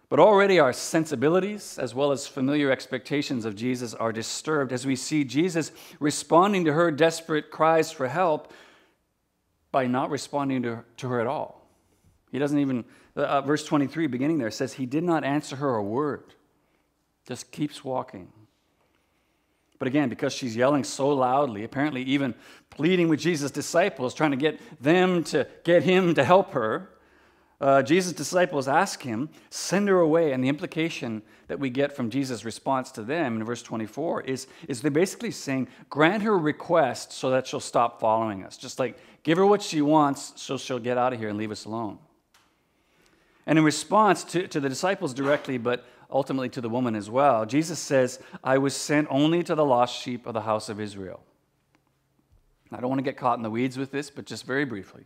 But 0.10 0.20
already 0.20 0.60
our 0.60 0.74
sensibilities, 0.74 1.80
as 1.80 1.96
well 1.96 2.12
as 2.12 2.28
familiar 2.28 2.70
expectations 2.70 3.46
of 3.46 3.56
Jesus, 3.56 3.94
are 3.94 4.12
disturbed 4.12 4.74
as 4.74 4.86
we 4.86 4.96
see 4.98 5.24
Jesus 5.24 5.72
responding 6.02 6.66
to 6.66 6.74
her 6.74 6.92
desperate 6.92 7.50
cries 7.50 7.92
for 7.92 8.10
help 8.10 8.52
by 9.72 9.88
not 9.88 10.10
responding 10.10 10.64
to 10.64 10.84
to 10.98 11.08
her 11.08 11.20
at 11.20 11.28
all. 11.28 11.62
He 12.32 12.40
doesn't 12.40 12.58
even, 12.58 12.86
uh, 13.16 13.22
uh, 13.22 13.42
verse 13.42 13.64
23, 13.66 14.08
beginning 14.08 14.38
there, 14.38 14.52
says, 14.52 14.74
He 14.74 14.86
did 14.86 15.04
not 15.04 15.24
answer 15.24 15.58
her 15.58 15.76
a 15.76 15.84
word, 15.84 16.34
just 17.28 17.52
keeps 17.52 17.84
walking. 17.84 18.32
But 19.78 19.88
again, 19.88 20.10
because 20.10 20.32
she's 20.32 20.56
yelling 20.56 20.84
so 20.84 21.10
loudly, 21.10 21.64
apparently 21.64 22.04
even 22.04 22.36
pleading 22.70 23.10
with 23.10 23.20
Jesus' 23.20 23.52
disciples, 23.52 24.14
trying 24.14 24.32
to 24.32 24.38
get 24.38 24.60
them 24.82 25.24
to 25.26 25.48
get 25.64 25.84
him 25.84 26.14
to 26.14 26.24
help 26.24 26.52
her, 26.52 26.90
uh, 27.60 27.82
Jesus' 27.84 28.14
disciples 28.14 28.68
ask 28.68 29.04
him, 29.04 29.30
send 29.50 29.88
her 29.88 30.00
away. 30.00 30.32
And 30.32 30.44
the 30.44 30.50
implication 30.50 31.22
that 31.48 31.60
we 31.60 31.70
get 31.70 31.96
from 31.96 32.10
Jesus' 32.10 32.46
response 32.46 32.92
to 32.92 33.04
them 33.04 33.38
in 33.38 33.44
verse 33.44 33.62
24 33.62 34.22
is, 34.22 34.48
is 34.68 34.82
they're 34.82 34.90
basically 34.90 35.32
saying, 35.32 35.68
grant 35.90 36.24
her 36.24 36.38
request 36.38 37.12
so 37.12 37.30
that 37.32 37.46
she'll 37.46 37.60
stop 37.60 38.00
following 38.00 38.44
us. 38.44 38.58
Just 38.58 38.80
like 38.80 38.98
give 39.24 39.38
her 39.38 39.46
what 39.46 39.62
she 39.62 39.82
wants 39.82 40.34
so 40.36 40.58
she'll 40.58 40.80
get 40.80 40.98
out 40.98 41.14
of 41.14 41.20
here 41.20 41.30
and 41.30 41.38
leave 41.38 41.52
us 41.52 41.66
alone. 41.66 41.98
And 43.46 43.58
in 43.58 43.66
response 43.66 44.24
to, 44.26 44.48
to 44.48 44.60
the 44.60 44.70
disciples 44.70 45.14
directly, 45.14 45.58
but 45.58 45.86
ultimately 46.10 46.50
to 46.50 46.62
the 46.62 46.70
woman 46.70 46.96
as 46.96 47.10
well, 47.10 47.46
Jesus 47.46 47.80
says, 47.80 48.20
I 48.44 48.58
was 48.58 48.76
sent 48.76 49.08
only 49.10 49.44
to 49.44 49.56
the 49.56 49.66
lost 49.66 50.00
sheep 50.00 50.26
of 50.26 50.34
the 50.34 50.42
house 50.42 50.70
of 50.70 50.80
Israel. 50.80 51.22
I 52.72 52.80
don't 52.80 52.90
want 52.90 53.00
to 53.00 53.04
get 53.04 53.18
caught 53.18 53.38
in 53.38 53.44
the 53.44 53.50
weeds 53.50 53.78
with 53.78 53.92
this, 53.92 54.10
but 54.10 54.26
just 54.26 54.46
very 54.46 54.64
briefly. 54.64 55.06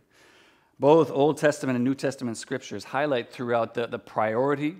Both 0.78 1.10
Old 1.10 1.38
Testament 1.38 1.76
and 1.76 1.84
New 1.84 1.94
Testament 1.94 2.36
scriptures 2.36 2.84
highlight 2.84 3.32
throughout 3.32 3.74
the, 3.74 3.86
the 3.86 3.98
priority 3.98 4.76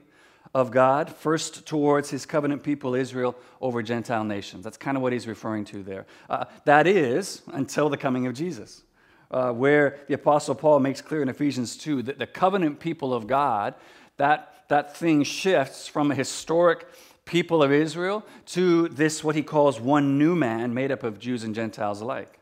of 0.54 0.70
God, 0.70 1.10
first 1.10 1.66
towards 1.66 2.10
his 2.10 2.24
covenant 2.26 2.62
people 2.62 2.94
Israel 2.94 3.34
over 3.60 3.82
Gentile 3.82 4.24
nations. 4.24 4.62
That's 4.62 4.76
kind 4.76 4.96
of 4.96 5.02
what 5.02 5.12
he's 5.12 5.26
referring 5.26 5.64
to 5.66 5.82
there. 5.82 6.06
Uh, 6.30 6.44
that 6.64 6.86
is, 6.86 7.42
until 7.48 7.88
the 7.88 7.96
coming 7.96 8.26
of 8.26 8.34
Jesus, 8.34 8.82
uh, 9.30 9.52
where 9.52 9.98
the 10.08 10.14
Apostle 10.14 10.54
Paul 10.54 10.80
makes 10.80 11.00
clear 11.00 11.22
in 11.22 11.28
Ephesians 11.28 11.76
2 11.76 12.02
that 12.04 12.18
the 12.18 12.26
covenant 12.26 12.80
people 12.80 13.12
of 13.12 13.26
God, 13.26 13.74
that, 14.16 14.64
that 14.68 14.96
thing 14.96 15.22
shifts 15.22 15.88
from 15.88 16.10
a 16.10 16.14
historic 16.14 16.86
people 17.24 17.62
of 17.62 17.72
Israel 17.72 18.24
to 18.46 18.88
this, 18.88 19.22
what 19.24 19.34
he 19.34 19.42
calls 19.42 19.80
one 19.80 20.16
new 20.18 20.36
man 20.36 20.72
made 20.72 20.92
up 20.92 21.02
of 21.02 21.18
Jews 21.18 21.44
and 21.44 21.54
Gentiles 21.54 22.00
alike. 22.00 22.38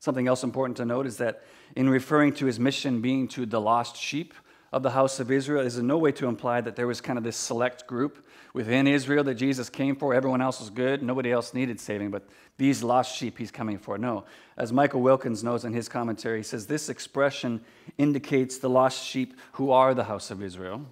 Something 0.00 0.28
else 0.28 0.42
important 0.44 0.76
to 0.78 0.84
note 0.84 1.06
is 1.06 1.16
that 1.16 1.42
in 1.76 1.88
referring 1.88 2.34
to 2.34 2.46
his 2.46 2.58
mission 2.58 3.00
being 3.00 3.28
to 3.28 3.46
the 3.46 3.60
lost 3.60 3.96
sheep 3.96 4.34
of 4.72 4.82
the 4.82 4.90
house 4.90 5.18
of 5.18 5.30
Israel 5.30 5.64
is 5.64 5.78
in 5.78 5.86
no 5.86 5.98
way 5.98 6.12
to 6.12 6.28
imply 6.28 6.60
that 6.60 6.76
there 6.76 6.86
was 6.86 7.00
kind 7.00 7.18
of 7.18 7.24
this 7.24 7.36
select 7.36 7.86
group 7.86 8.24
within 8.54 8.86
Israel 8.86 9.24
that 9.24 9.34
Jesus 9.34 9.68
came 9.68 9.96
for. 9.96 10.14
Everyone 10.14 10.40
else 10.40 10.60
was 10.60 10.70
good, 10.70 11.02
nobody 11.02 11.32
else 11.32 11.54
needed 11.54 11.80
saving, 11.80 12.10
but 12.10 12.28
these 12.56 12.82
lost 12.82 13.16
sheep 13.16 13.38
he's 13.38 13.50
coming 13.50 13.78
for. 13.78 13.98
No. 13.98 14.24
As 14.56 14.72
Michael 14.72 15.00
Wilkins 15.00 15.42
knows 15.42 15.64
in 15.64 15.72
his 15.72 15.88
commentary, 15.88 16.38
he 16.38 16.42
says 16.44 16.66
this 16.66 16.88
expression 16.88 17.60
indicates 17.98 18.58
the 18.58 18.70
lost 18.70 19.04
sheep 19.04 19.34
who 19.52 19.70
are 19.70 19.92
the 19.94 20.04
house 20.04 20.30
of 20.30 20.42
Israel. 20.42 20.82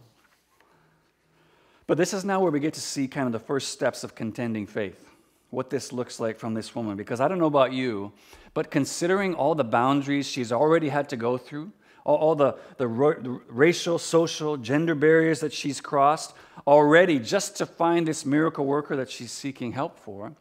But 1.87 1.99
this 1.99 2.12
is 2.12 2.25
now 2.25 2.40
where 2.40 2.50
we 2.50 2.61
get 2.61 2.75
to 2.75 2.80
see 2.80 3.06
kind 3.06 3.26
of 3.26 3.32
the 3.32 3.38
first 3.38 3.70
steps 3.70 4.02
of 4.02 4.14
contending 4.14 4.66
faith 4.66 5.08
what 5.50 5.70
this 5.70 5.92
looks 5.92 6.20
like 6.20 6.38
from 6.38 6.54
this 6.54 6.75
woman 6.75 6.97
because 6.97 7.20
I 7.20 7.28
don't 7.28 7.38
know 7.38 7.47
about 7.47 7.73
you, 7.73 8.12
but 8.54 8.70
considering 8.70 9.35
all 9.35 9.54
the 9.54 9.64
boundaries 9.64 10.26
she's 10.26 10.52
already 10.52 10.90
had 10.90 11.08
to 11.11 11.16
go 11.16 11.38
through, 11.38 11.73
all, 12.09 12.17
all 12.17 12.35
the, 12.35 12.57
the, 12.79 12.87
the 12.88 13.41
racial, 13.49 13.99
social, 13.99 14.57
gender 14.57 14.95
barriers 14.95 15.41
that 15.41 15.53
she's 15.53 15.81
crossed 15.81 16.33
already 16.67 17.19
just 17.19 17.57
to 17.57 17.67
find 17.67 18.09
this 18.09 18.25
miracle 18.25 18.65
worker 18.65 18.97
that 18.97 19.11
she's 19.11 19.31
seeking 19.31 19.73
help 19.73 19.99
for, 19.99 20.33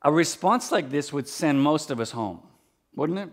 a 0.00 0.10
response 0.10 0.72
like 0.72 0.88
this 0.88 1.12
would 1.12 1.28
send 1.28 1.62
most 1.62 1.90
of 1.90 2.00
us 2.00 2.12
home, 2.12 2.40
wouldn't 2.96 3.18
it? 3.18 3.28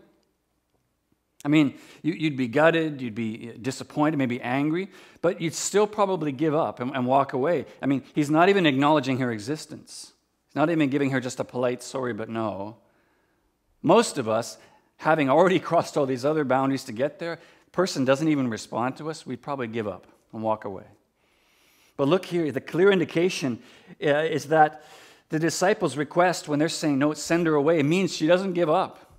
I 1.46 1.48
mean, 1.48 1.76
you'd 2.04 2.36
be 2.36 2.50
gutted, 2.50 3.02
you'd 3.02 3.16
be 3.16 3.54
disappointed, 3.62 4.18
maybe 4.18 4.42
angry, 4.42 4.90
but 5.22 5.40
you'd 5.40 5.54
still 5.54 5.88
probably 5.88 6.34
give 6.34 6.54
up 6.54 6.82
and 6.82 7.06
walk 7.06 7.32
away. 7.32 7.66
I 7.82 7.86
mean, 7.86 8.04
he's 8.14 8.30
not 8.30 8.50
even 8.50 8.66
acknowledging 8.66 9.20
her 9.20 9.32
existence. 9.32 10.12
He's 10.48 10.56
not 10.58 10.70
even 10.70 10.90
giving 10.90 11.12
her 11.12 11.22
just 11.22 11.40
a 11.40 11.46
polite 11.46 11.82
sorry, 11.82 12.12
but 12.12 12.28
no. 12.28 12.76
Most 13.82 14.18
of 14.18 14.28
us, 14.28 14.58
having 15.00 15.30
already 15.30 15.60
crossed 15.70 15.98
all 15.98 16.06
these 16.06 16.24
other 16.24 16.46
boundaries 16.46 16.84
to 16.86 16.94
get 16.94 17.20
there, 17.20 17.40
person 17.72 18.06
doesn't 18.06 18.28
even 18.28 18.50
respond 18.50 18.98
to 18.98 19.10
us, 19.10 19.26
we'd 19.26 19.42
probably 19.42 19.68
give 19.68 19.88
up 19.88 20.08
and 20.34 20.44
walk 20.44 20.66
away. 20.66 20.86
But 21.98 22.08
look 22.08 22.26
here, 22.26 22.52
the 22.52 22.62
clear 22.62 22.92
indication 22.92 23.60
uh, 24.02 24.24
is 24.24 24.46
that 24.46 24.84
the 25.30 25.40
disciples' 25.40 25.98
request 25.98 26.48
when 26.48 26.60
they're 26.60 26.70
saying, 26.70 26.98
No, 26.98 27.14
send 27.14 27.46
her 27.46 27.56
away, 27.56 27.84
means 27.84 28.16
she 28.16 28.26
doesn't 28.26 28.54
give 28.54 28.70
up. 28.70 29.12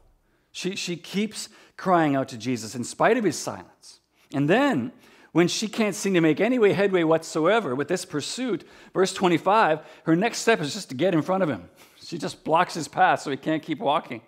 She, 0.53 0.77
she 0.77 0.97
keeps 0.97 1.49
crying 1.77 2.17
out 2.17 2.29
to 2.29 2.39
Jesus 2.39 2.75
in 2.75 2.85
spite 2.85 3.17
of 3.17 3.25
his 3.25 3.39
silence. 3.39 4.01
And 4.33 4.49
then 4.49 4.93
when 5.33 5.47
she 5.47 5.69
can't 5.69 5.95
seem 5.95 6.15
to 6.15 6.21
make 6.21 6.41
any 6.41 6.59
way 6.59 6.73
headway 6.73 7.05
whatsoever 7.05 7.75
with 7.75 7.89
this 7.89 8.05
pursuit, 8.05 8.67
verse 8.93 9.13
25, 9.13 9.81
her 10.05 10.17
next 10.17 10.39
step 10.39 10.61
is 10.61 10.73
just 10.73 10.89
to 10.89 10.95
get 10.95 11.15
in 11.15 11.23
front 11.23 11.43
of 11.43 11.49
him. 11.49 11.69
She 12.03 12.19
just 12.19 12.43
blocks 12.43 12.75
his 12.75 12.89
path 12.89 13.21
so 13.21 13.31
he 13.31 13.37
can't 13.37 13.63
keep 13.63 13.79
walking. 13.79 14.23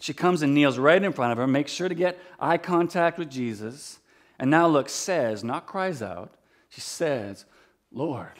She 0.00 0.12
comes 0.12 0.42
and 0.42 0.54
kneels 0.54 0.78
right 0.78 1.02
in 1.02 1.12
front 1.12 1.30
of 1.32 1.38
her, 1.38 1.46
makes 1.46 1.70
sure 1.70 1.88
to 1.88 1.94
get 1.94 2.18
eye 2.40 2.58
contact 2.58 3.18
with 3.18 3.30
Jesus, 3.30 4.00
and 4.38 4.50
now 4.50 4.66
look, 4.66 4.88
says, 4.88 5.44
not 5.44 5.66
cries 5.66 6.02
out, 6.02 6.34
she 6.68 6.80
says, 6.80 7.44
Lord, 7.92 8.38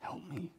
help 0.00 0.22
me. 0.28 0.50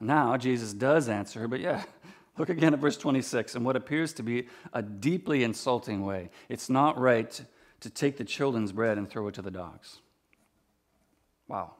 Now 0.00 0.36
Jesus 0.36 0.74
does 0.74 1.08
answer 1.08 1.40
her, 1.40 1.48
but 1.48 1.60
yeah, 1.60 1.84
Look 2.38 2.50
again 2.50 2.72
at 2.72 2.78
verse 2.78 2.96
26 2.96 3.56
in 3.56 3.64
what 3.64 3.74
appears 3.74 4.12
to 4.14 4.22
be 4.22 4.46
a 4.72 4.80
deeply 4.80 5.42
insulting 5.42 6.04
way. 6.04 6.30
It's 6.48 6.70
not 6.70 6.98
right 6.98 7.40
to 7.80 7.90
take 7.90 8.16
the 8.16 8.24
children's 8.24 8.70
bread 8.70 8.96
and 8.96 9.10
throw 9.10 9.26
it 9.26 9.34
to 9.34 9.42
the 9.42 9.50
dogs. 9.50 9.98
Wow. 11.48 11.74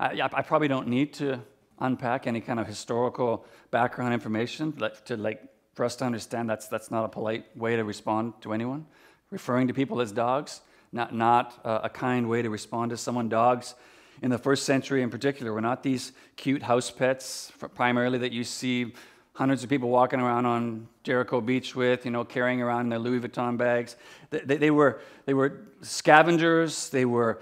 I, 0.00 0.28
I 0.32 0.42
probably 0.42 0.68
don't 0.68 0.88
need 0.88 1.14
to 1.14 1.40
unpack 1.78 2.26
any 2.26 2.40
kind 2.40 2.60
of 2.60 2.66
historical 2.66 3.44
background 3.70 4.14
information 4.14 4.72
to 5.04 5.16
like 5.16 5.42
for 5.74 5.84
us 5.84 5.96
to 5.96 6.04
understand 6.04 6.48
that's 6.48 6.68
that's 6.68 6.90
not 6.90 7.04
a 7.04 7.08
polite 7.08 7.56
way 7.56 7.76
to 7.76 7.84
respond 7.84 8.34
to 8.42 8.52
anyone. 8.52 8.86
Referring 9.30 9.68
to 9.68 9.74
people 9.74 10.00
as 10.00 10.12
dogs, 10.12 10.60
not 10.92 11.14
not 11.14 11.60
a 11.64 11.88
kind 11.88 12.28
way 12.28 12.42
to 12.42 12.50
respond 12.50 12.90
to 12.90 12.96
someone. 12.96 13.28
Dogs 13.28 13.74
in 14.20 14.30
the 14.30 14.38
first 14.38 14.64
century, 14.64 15.02
in 15.02 15.10
particular, 15.10 15.52
were 15.52 15.60
not 15.60 15.82
these 15.82 16.12
cute 16.36 16.62
house 16.62 16.90
pets 16.90 17.50
primarily 17.74 18.18
that 18.18 18.32
you 18.32 18.44
see 18.44 18.92
hundreds 19.34 19.64
of 19.64 19.70
people 19.70 19.88
walking 19.88 20.20
around 20.20 20.44
on 20.44 20.86
Jericho 21.04 21.40
Beach 21.40 21.74
with, 21.74 22.04
you 22.04 22.10
know, 22.10 22.24
carrying 22.24 22.60
around 22.60 22.90
their 22.90 22.98
Louis 22.98 23.20
Vuitton 23.20 23.56
bags. 23.56 23.96
They, 24.30 24.40
they, 24.40 24.56
they 24.58 24.70
were, 24.70 25.00
they 25.24 25.34
were 25.34 25.62
scavengers, 25.80 26.90
they 26.90 27.06
were 27.06 27.40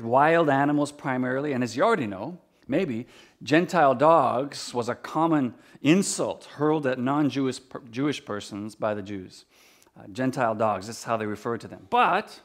wild 0.00 0.50
animals 0.50 0.92
primarily, 0.92 1.52
and 1.52 1.64
as 1.64 1.76
you 1.76 1.82
already 1.82 2.06
know, 2.06 2.38
maybe, 2.66 3.06
Gentile 3.42 3.94
dogs 3.94 4.72
was 4.72 4.88
a 4.88 4.94
common 4.94 5.54
insult 5.82 6.44
hurled 6.44 6.86
at 6.86 6.98
non 6.98 7.30
Jewish 7.30 7.60
Jewish 7.90 8.24
persons 8.24 8.74
by 8.74 8.94
the 8.94 9.02
Jews. 9.02 9.44
Uh, 9.98 10.06
Gentile 10.08 10.54
dogs, 10.54 10.86
that's 10.86 11.04
how 11.04 11.16
they 11.16 11.26
referred 11.26 11.60
to 11.60 11.68
them. 11.68 11.86
But, 11.88 12.40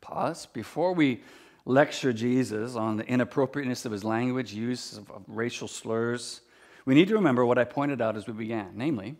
pause, 0.00 0.46
before 0.46 0.92
we 0.92 1.22
lecture 1.66 2.12
Jesus 2.12 2.76
on 2.76 2.96
the 2.96 3.06
inappropriateness 3.06 3.84
of 3.84 3.92
his 3.92 4.04
language, 4.04 4.52
use 4.52 4.96
of 4.96 5.10
racial 5.26 5.66
slurs, 5.66 6.42
we 6.84 6.94
need 6.94 7.08
to 7.08 7.14
remember 7.14 7.44
what 7.44 7.58
I 7.58 7.64
pointed 7.64 8.00
out 8.00 8.16
as 8.16 8.26
we 8.26 8.32
began 8.32 8.72
namely, 8.74 9.16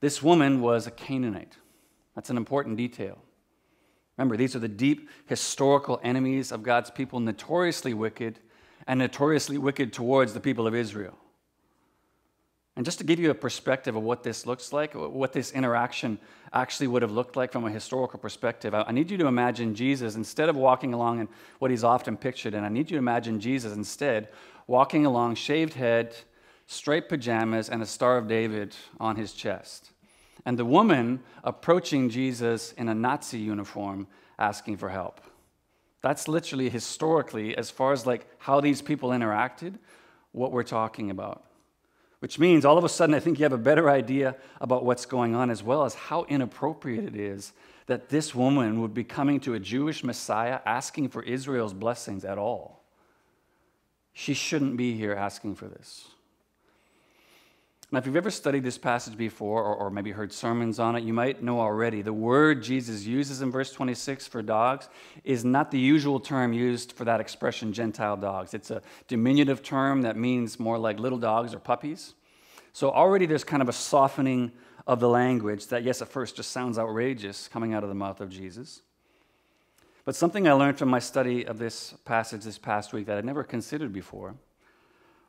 this 0.00 0.22
woman 0.22 0.60
was 0.60 0.86
a 0.86 0.90
Canaanite. 0.90 1.56
That's 2.14 2.28
an 2.30 2.36
important 2.36 2.76
detail. 2.76 3.18
Remember, 4.16 4.36
these 4.36 4.54
are 4.54 4.58
the 4.58 4.68
deep 4.68 5.08
historical 5.26 5.98
enemies 6.02 6.52
of 6.52 6.62
God's 6.62 6.90
people, 6.90 7.18
notoriously 7.20 7.94
wicked 7.94 8.38
and 8.86 8.98
notoriously 8.98 9.58
wicked 9.58 9.92
towards 9.92 10.34
the 10.34 10.40
people 10.40 10.66
of 10.66 10.74
Israel. 10.74 11.16
And 12.74 12.86
just 12.86 12.98
to 12.98 13.04
give 13.04 13.20
you 13.20 13.30
a 13.30 13.34
perspective 13.34 13.96
of 13.96 14.02
what 14.02 14.22
this 14.22 14.46
looks 14.46 14.72
like, 14.72 14.94
what 14.94 15.34
this 15.34 15.52
interaction 15.52 16.18
actually 16.54 16.86
would 16.86 17.02
have 17.02 17.10
looked 17.10 17.36
like 17.36 17.52
from 17.52 17.66
a 17.66 17.70
historical 17.70 18.18
perspective, 18.18 18.72
I 18.74 18.90
need 18.92 19.10
you 19.10 19.18
to 19.18 19.26
imagine 19.26 19.74
Jesus, 19.74 20.14
instead 20.14 20.48
of 20.48 20.56
walking 20.56 20.94
along 20.94 21.20
in 21.20 21.28
what 21.58 21.70
he's 21.70 21.84
often 21.84 22.16
pictured 22.16 22.54
in, 22.54 22.64
I 22.64 22.70
need 22.70 22.90
you 22.90 22.96
to 22.96 22.98
imagine 22.98 23.40
Jesus 23.40 23.74
instead 23.74 24.28
walking 24.66 25.04
along, 25.04 25.34
shaved 25.34 25.74
head, 25.74 26.16
striped 26.66 27.10
pajamas, 27.10 27.68
and 27.68 27.82
a 27.82 27.86
Star 27.86 28.16
of 28.16 28.26
David 28.26 28.74
on 28.98 29.16
his 29.16 29.34
chest. 29.34 29.90
And 30.46 30.58
the 30.58 30.64
woman 30.64 31.20
approaching 31.44 32.08
Jesus 32.08 32.72
in 32.72 32.88
a 32.88 32.94
Nazi 32.94 33.38
uniform 33.38 34.06
asking 34.38 34.78
for 34.78 34.88
help. 34.88 35.20
That's 36.02 36.28
literally 36.28 36.68
historically, 36.68 37.56
as 37.56 37.70
far 37.70 37.92
as 37.92 38.06
like 38.06 38.26
how 38.38 38.60
these 38.60 38.82
people 38.82 39.10
interacted, 39.10 39.74
what 40.32 40.52
we're 40.52 40.64
talking 40.64 41.10
about. 41.10 41.44
Which 42.18 42.38
means 42.38 42.64
all 42.64 42.78
of 42.78 42.84
a 42.84 42.88
sudden, 42.88 43.14
I 43.14 43.20
think 43.20 43.38
you 43.38 43.44
have 43.44 43.52
a 43.52 43.58
better 43.58 43.88
idea 43.88 44.36
about 44.60 44.84
what's 44.84 45.06
going 45.06 45.34
on, 45.34 45.50
as 45.50 45.62
well 45.62 45.84
as 45.84 45.94
how 45.94 46.24
inappropriate 46.24 47.04
it 47.04 47.16
is 47.16 47.52
that 47.86 48.08
this 48.08 48.34
woman 48.34 48.80
would 48.80 48.94
be 48.94 49.04
coming 49.04 49.40
to 49.40 49.54
a 49.54 49.60
Jewish 49.60 50.04
Messiah 50.04 50.60
asking 50.64 51.08
for 51.08 51.22
Israel's 51.22 51.74
blessings 51.74 52.24
at 52.24 52.38
all. 52.38 52.84
She 54.12 54.34
shouldn't 54.34 54.76
be 54.76 54.96
here 54.96 55.14
asking 55.14 55.56
for 55.56 55.66
this. 55.66 56.06
Now, 57.92 57.98
if 57.98 58.06
you've 58.06 58.16
ever 58.16 58.30
studied 58.30 58.64
this 58.64 58.78
passage 58.78 59.18
before 59.18 59.62
or, 59.62 59.74
or, 59.74 59.90
maybe 59.90 60.12
heard 60.12 60.32
sermons 60.32 60.78
on 60.78 60.96
it, 60.96 61.04
you 61.04 61.12
might 61.12 61.42
know 61.42 61.60
already 61.60 62.00
the 62.00 62.12
word 62.12 62.62
Jesus 62.62 63.04
uses 63.04 63.42
in 63.42 63.50
verse 63.50 63.70
26 63.70 64.26
for 64.26 64.40
dogs 64.40 64.88
is 65.24 65.44
not 65.44 65.70
the 65.70 65.78
usual 65.78 66.18
term 66.18 66.54
used 66.54 66.92
for 66.92 67.04
that 67.04 67.20
expression, 67.20 67.70
Gentile 67.70 68.16
dogs. 68.16 68.54
It's 68.54 68.70
a 68.70 68.80
diminutive 69.08 69.62
term 69.62 70.00
that 70.02 70.16
means 70.16 70.58
more 70.58 70.78
like 70.78 70.98
little 70.98 71.18
dogs 71.18 71.52
or 71.52 71.58
puppies. 71.58 72.14
So 72.72 72.90
already 72.90 73.26
there's 73.26 73.44
kind 73.44 73.60
of 73.60 73.68
a 73.68 73.74
softening 73.74 74.52
of 74.86 74.98
the 74.98 75.08
language 75.10 75.66
that, 75.66 75.82
yes, 75.84 76.00
at 76.00 76.08
first 76.08 76.36
just 76.36 76.50
sounds 76.50 76.78
outrageous 76.78 77.46
coming 77.46 77.74
out 77.74 77.82
of 77.82 77.90
the 77.90 77.94
mouth 77.94 78.22
of 78.22 78.30
Jesus. 78.30 78.80
But 80.06 80.16
something 80.16 80.48
I 80.48 80.52
learned 80.52 80.78
from 80.78 80.88
my 80.88 80.98
study 80.98 81.46
of 81.46 81.58
this 81.58 81.92
passage 82.06 82.42
this 82.42 82.56
past 82.56 82.94
week 82.94 83.04
that 83.04 83.18
I'd 83.18 83.26
never 83.26 83.44
considered 83.44 83.92
before 83.92 84.34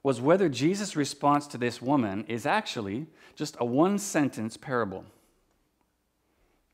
was 0.04 0.20
whether 0.20 0.50
Jesus' 0.50 0.96
response 0.96 1.48
to 1.48 1.58
this 1.58 1.82
woman 1.82 2.26
is 2.28 2.46
actually 2.46 3.08
just 3.36 3.56
a 3.60 3.66
one 3.66 3.98
sentence 3.98 4.58
parable. 4.58 5.06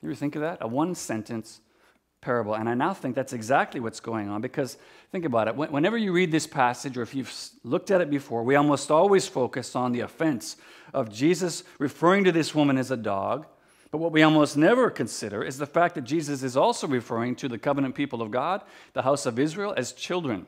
You 0.01 0.09
ever 0.09 0.15
think 0.15 0.35
of 0.35 0.41
that? 0.41 0.57
A 0.61 0.67
one 0.67 0.95
sentence 0.95 1.61
parable. 2.21 2.55
And 2.55 2.67
I 2.67 2.73
now 2.73 2.93
think 2.93 3.15
that's 3.15 3.33
exactly 3.33 3.79
what's 3.79 3.99
going 3.99 4.29
on 4.29 4.41
because 4.41 4.77
think 5.11 5.25
about 5.25 5.47
it. 5.47 5.55
Whenever 5.55 5.97
you 5.97 6.11
read 6.11 6.31
this 6.31 6.47
passage, 6.47 6.97
or 6.97 7.01
if 7.01 7.15
you've 7.15 7.33
looked 7.63 7.91
at 7.91 8.01
it 8.01 8.09
before, 8.09 8.43
we 8.43 8.55
almost 8.55 8.91
always 8.91 9.27
focus 9.27 9.75
on 9.75 9.91
the 9.91 10.01
offense 10.01 10.57
of 10.93 11.11
Jesus 11.11 11.63
referring 11.77 12.23
to 12.25 12.31
this 12.31 12.53
woman 12.55 12.77
as 12.77 12.91
a 12.91 12.97
dog. 12.97 13.45
But 13.91 13.99
what 13.99 14.11
we 14.11 14.21
almost 14.21 14.57
never 14.57 14.89
consider 14.89 15.43
is 15.43 15.57
the 15.57 15.65
fact 15.65 15.95
that 15.95 16.03
Jesus 16.03 16.43
is 16.43 16.55
also 16.55 16.87
referring 16.87 17.35
to 17.37 17.47
the 17.47 17.57
covenant 17.57 17.95
people 17.95 18.21
of 18.21 18.31
God, 18.31 18.63
the 18.93 19.01
house 19.01 19.25
of 19.25 19.39
Israel, 19.39 19.73
as 19.75 19.93
children. 19.93 20.45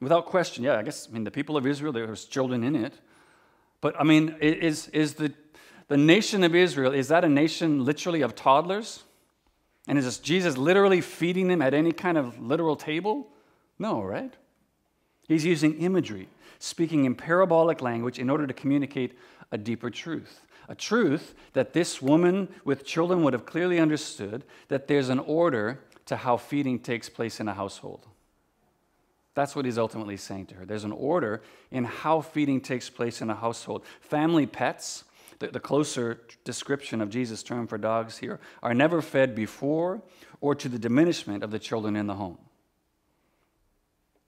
Without 0.00 0.26
question, 0.26 0.64
yeah, 0.64 0.78
I 0.78 0.82
guess, 0.82 1.08
I 1.08 1.12
mean, 1.12 1.24
the 1.24 1.30
people 1.30 1.56
of 1.56 1.66
Israel, 1.66 1.92
there's 1.92 2.24
children 2.24 2.64
in 2.64 2.74
it. 2.74 2.94
But, 3.80 3.98
I 4.00 4.04
mean, 4.04 4.36
is, 4.40 4.88
is 4.88 5.14
the, 5.14 5.32
the 5.88 5.96
nation 5.96 6.42
of 6.42 6.54
Israel, 6.54 6.92
is 6.92 7.08
that 7.08 7.24
a 7.24 7.28
nation 7.28 7.84
literally 7.84 8.22
of 8.22 8.34
toddlers? 8.34 9.02
And 9.86 9.98
is 9.98 10.18
Jesus 10.18 10.56
literally 10.56 11.00
feeding 11.00 11.48
them 11.48 11.60
at 11.60 11.74
any 11.74 11.92
kind 11.92 12.16
of 12.16 12.40
literal 12.40 12.76
table? 12.76 13.28
No, 13.78 14.02
right? 14.02 14.32
He's 15.28 15.44
using 15.44 15.78
imagery, 15.80 16.28
speaking 16.58 17.04
in 17.04 17.14
parabolic 17.14 17.80
language 17.80 18.18
in 18.18 18.30
order 18.30 18.46
to 18.46 18.54
communicate 18.54 19.18
a 19.52 19.58
deeper 19.58 19.90
truth. 19.90 20.40
A 20.68 20.74
truth 20.74 21.34
that 21.54 21.72
this 21.72 22.00
woman 22.00 22.48
with 22.64 22.84
children 22.84 23.22
would 23.24 23.32
have 23.32 23.44
clearly 23.44 23.80
understood 23.80 24.44
that 24.68 24.86
there's 24.86 25.08
an 25.08 25.18
order 25.18 25.80
to 26.06 26.16
how 26.16 26.36
feeding 26.36 26.78
takes 26.78 27.08
place 27.08 27.40
in 27.40 27.48
a 27.48 27.54
household. 27.54 28.06
That's 29.40 29.56
what 29.56 29.64
he's 29.64 29.78
ultimately 29.78 30.18
saying 30.18 30.46
to 30.48 30.56
her. 30.56 30.66
There's 30.66 30.84
an 30.84 30.92
order 30.92 31.40
in 31.70 31.84
how 31.84 32.20
feeding 32.20 32.60
takes 32.60 32.90
place 32.90 33.22
in 33.22 33.30
a 33.30 33.34
household. 33.34 33.86
Family 34.02 34.44
pets, 34.44 35.04
the, 35.38 35.46
the 35.46 35.58
closer 35.58 36.20
description 36.44 37.00
of 37.00 37.08
Jesus' 37.08 37.42
term 37.42 37.66
for 37.66 37.78
dogs 37.78 38.18
here, 38.18 38.38
are 38.62 38.74
never 38.74 39.00
fed 39.00 39.34
before 39.34 40.02
or 40.42 40.54
to 40.56 40.68
the 40.68 40.78
diminishment 40.78 41.42
of 41.42 41.52
the 41.52 41.58
children 41.58 41.96
in 41.96 42.06
the 42.06 42.16
home. 42.16 42.36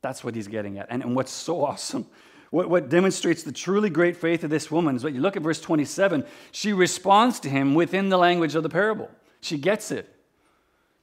That's 0.00 0.24
what 0.24 0.34
he's 0.34 0.48
getting 0.48 0.78
at. 0.78 0.86
And, 0.88 1.02
and 1.02 1.14
what's 1.14 1.30
so 1.30 1.62
awesome, 1.66 2.06
what, 2.48 2.70
what 2.70 2.88
demonstrates 2.88 3.42
the 3.42 3.52
truly 3.52 3.90
great 3.90 4.16
faith 4.16 4.44
of 4.44 4.48
this 4.48 4.70
woman 4.70 4.96
is 4.96 5.04
what 5.04 5.12
you 5.12 5.20
look 5.20 5.36
at 5.36 5.42
verse 5.42 5.60
27, 5.60 6.24
she 6.52 6.72
responds 6.72 7.38
to 7.40 7.50
him 7.50 7.74
within 7.74 8.08
the 8.08 8.16
language 8.16 8.54
of 8.54 8.62
the 8.62 8.70
parable. 8.70 9.10
She 9.42 9.58
gets 9.58 9.90
it. 9.90 10.08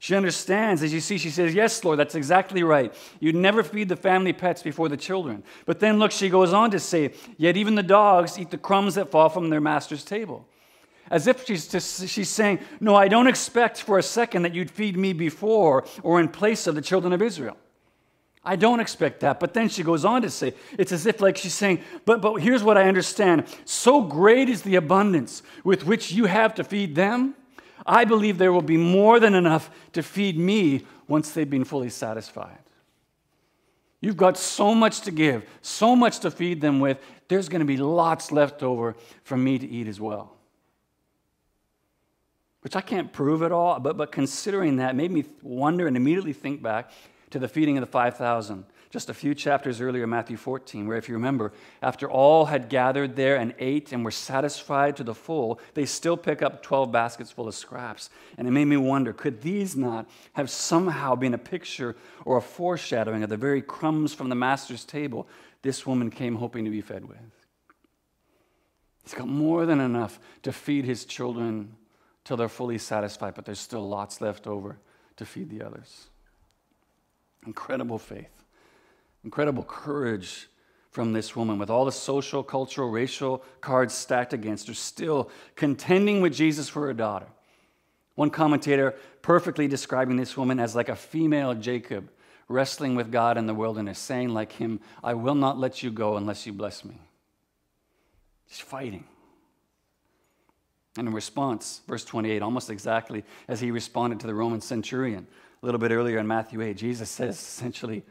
She 0.01 0.15
understands. 0.15 0.81
As 0.81 0.93
you 0.93 1.01
see, 1.01 1.17
she 1.17 1.29
says, 1.29 1.53
Yes, 1.53 1.83
Lord, 1.83 1.99
that's 1.99 2.15
exactly 2.15 2.63
right. 2.63 2.93
You'd 3.19 3.35
never 3.35 3.63
feed 3.63 3.89
the 3.89 3.97
family 3.97 4.31
pets 4.31 4.63
before 4.63 4.87
the 4.87 4.97
children. 4.97 5.43
But 5.65 5.81
then 5.81 5.99
look, 5.99 6.11
she 6.11 6.29
goes 6.29 6.53
on 6.53 6.71
to 6.71 6.79
say, 6.79 7.13
Yet 7.37 7.57
even 7.57 7.75
the 7.75 7.83
dogs 7.83 8.39
eat 8.39 8.49
the 8.49 8.57
crumbs 8.57 8.95
that 8.95 9.11
fall 9.11 9.27
from 9.27 9.49
their 9.49 9.59
master's 9.59 10.05
table. 10.05 10.47
As 11.11 11.27
if 11.27 11.45
she's, 11.45 11.67
just, 11.67 12.07
she's 12.07 12.29
saying, 12.29 12.59
No, 12.79 12.95
I 12.95 13.09
don't 13.09 13.27
expect 13.27 13.81
for 13.81 13.97
a 13.97 14.03
second 14.03 14.43
that 14.43 14.55
you'd 14.55 14.71
feed 14.71 14.95
me 14.95 15.11
before 15.11 15.85
or 16.01 16.21
in 16.21 16.29
place 16.29 16.65
of 16.65 16.75
the 16.75 16.81
children 16.81 17.11
of 17.11 17.21
Israel. 17.21 17.57
I 18.41 18.55
don't 18.55 18.79
expect 18.79 19.19
that. 19.19 19.41
But 19.41 19.53
then 19.53 19.67
she 19.67 19.83
goes 19.83 20.05
on 20.05 20.21
to 20.21 20.29
say, 20.29 20.53
it's 20.77 20.93
as 20.93 21.05
if 21.05 21.19
like 21.19 21.35
she's 21.35 21.53
saying, 21.53 21.81
but, 22.05 22.21
but 22.21 22.35
here's 22.35 22.63
what 22.63 22.77
I 22.77 22.87
understand. 22.87 23.43
So 23.65 24.01
great 24.01 24.47
is 24.47 24.61
the 24.61 24.75
abundance 24.75 25.43
with 25.65 25.85
which 25.85 26.13
you 26.13 26.25
have 26.25 26.55
to 26.55 26.63
feed 26.63 26.95
them 26.95 27.35
I 27.85 28.05
believe 28.05 28.37
there 28.37 28.53
will 28.53 28.61
be 28.61 28.77
more 28.77 29.19
than 29.19 29.35
enough 29.35 29.69
to 29.93 30.03
feed 30.03 30.37
me 30.37 30.85
once 31.07 31.31
they've 31.31 31.49
been 31.49 31.65
fully 31.65 31.89
satisfied. 31.89 32.59
You've 34.01 34.17
got 34.17 34.37
so 34.37 34.73
much 34.73 35.01
to 35.01 35.11
give, 35.11 35.45
so 35.61 35.95
much 35.95 36.19
to 36.19 36.31
feed 36.31 36.61
them 36.61 36.79
with. 36.79 36.99
There's 37.27 37.49
going 37.49 37.59
to 37.59 37.65
be 37.65 37.77
lots 37.77 38.31
left 38.31 38.63
over 38.63 38.95
for 39.23 39.35
me 39.35 39.59
to 39.59 39.67
eat 39.67 39.87
as 39.87 39.99
well. 39.99 40.35
Which 42.61 42.75
I 42.75 42.81
can't 42.81 43.11
prove 43.11 43.43
at 43.43 43.51
all, 43.51 43.79
but, 43.79 43.97
but 43.97 44.11
considering 44.11 44.77
that 44.77 44.95
made 44.95 45.11
me 45.11 45.25
wonder 45.41 45.87
and 45.87 45.97
immediately 45.97 46.33
think 46.33 46.61
back 46.61 46.91
to 47.31 47.39
the 47.39 47.47
feeding 47.47 47.77
of 47.77 47.81
the 47.81 47.91
5,000 47.91 48.65
just 48.89 49.09
a 49.09 49.13
few 49.13 49.35
chapters 49.35 49.81
earlier, 49.81 50.07
Matthew 50.07 50.35
14, 50.35 50.87
where, 50.87 50.97
if 50.97 51.07
you 51.07 51.13
remember, 51.13 51.53
after 51.81 52.09
all 52.09 52.45
had 52.45 52.69
gathered 52.69 53.15
there 53.15 53.35
and 53.35 53.53
ate 53.59 53.91
and 53.91 54.03
were 54.03 54.09
satisfied 54.09 54.97
to 54.97 55.03
the 55.03 55.13
full, 55.13 55.59
they 55.75 55.85
still 55.85 56.17
pick 56.17 56.41
up 56.41 56.63
12 56.63 56.91
baskets 56.91 57.29
full 57.29 57.47
of 57.47 57.53
scraps. 57.53 58.09
And 58.37 58.47
it 58.47 58.51
made 58.51 58.65
me 58.65 58.77
wonder 58.77 59.13
could 59.13 59.41
these 59.41 59.75
not 59.75 60.09
have 60.33 60.49
somehow 60.49 61.13
been 61.13 61.35
a 61.35 61.39
picture 61.39 61.95
or 62.25 62.37
a 62.37 62.41
foreshadowing 62.41 63.21
of 63.21 63.29
the 63.29 63.37
very 63.37 63.61
crumbs 63.61 64.13
from 64.13 64.29
the 64.29 64.35
master's 64.35 64.85
table 64.85 65.27
this 65.61 65.85
woman 65.85 66.09
came 66.09 66.35
hoping 66.35 66.65
to 66.65 66.71
be 66.71 66.81
fed 66.81 67.05
with? 67.05 67.17
He's 69.03 69.13
got 69.13 69.27
more 69.27 69.67
than 69.67 69.79
enough 69.79 70.19
to 70.43 70.51
feed 70.51 70.85
his 70.85 71.05
children 71.05 71.75
till 72.23 72.37
they're 72.37 72.49
fully 72.49 72.79
satisfied, 72.79 73.35
but 73.35 73.45
there's 73.45 73.59
still 73.59 73.87
lots 73.87 74.19
left 74.19 74.47
over 74.47 74.79
to 75.17 75.25
feed 75.25 75.51
the 75.51 75.63
others. 75.63 76.07
Incredible 77.45 77.99
faith. 77.99 78.38
Incredible 79.23 79.63
courage 79.63 80.47
from 80.91 81.13
this 81.13 81.35
woman 81.35 81.59
with 81.59 81.69
all 81.69 81.85
the 81.85 81.91
social, 81.91 82.43
cultural, 82.43 82.89
racial 82.89 83.43
cards 83.61 83.93
stacked 83.93 84.33
against 84.33 84.67
her, 84.67 84.73
still 84.73 85.29
contending 85.55 86.21
with 86.21 86.33
Jesus 86.33 86.67
for 86.67 86.87
her 86.87 86.93
daughter. 86.93 87.27
One 88.15 88.29
commentator 88.29 88.95
perfectly 89.21 89.67
describing 89.67 90.17
this 90.17 90.35
woman 90.35 90.59
as 90.59 90.75
like 90.75 90.89
a 90.89 90.95
female 90.95 91.53
Jacob 91.53 92.09
wrestling 92.47 92.95
with 92.95 93.11
God 93.11 93.37
in 93.37 93.45
the 93.45 93.53
wilderness, 93.53 93.99
saying, 93.99 94.29
like 94.29 94.51
him, 94.51 94.79
I 95.03 95.13
will 95.13 95.35
not 95.35 95.59
let 95.59 95.83
you 95.83 95.91
go 95.91 96.17
unless 96.17 96.45
you 96.45 96.51
bless 96.51 96.83
me. 96.83 96.99
She's 98.47 98.59
fighting. 98.59 99.03
And 100.97 101.07
in 101.07 101.13
response, 101.13 101.81
verse 101.87 102.03
28, 102.03 102.41
almost 102.41 102.69
exactly 102.69 103.23
as 103.47 103.61
he 103.61 103.71
responded 103.71 104.19
to 104.21 104.27
the 104.27 104.33
Roman 104.33 104.59
centurion 104.59 105.27
a 105.61 105.65
little 105.65 105.79
bit 105.79 105.91
earlier 105.91 106.17
in 106.17 106.27
Matthew 106.27 106.61
8, 106.61 106.75
Jesus 106.75 107.09
says 107.09 107.37
essentially, 107.37 108.03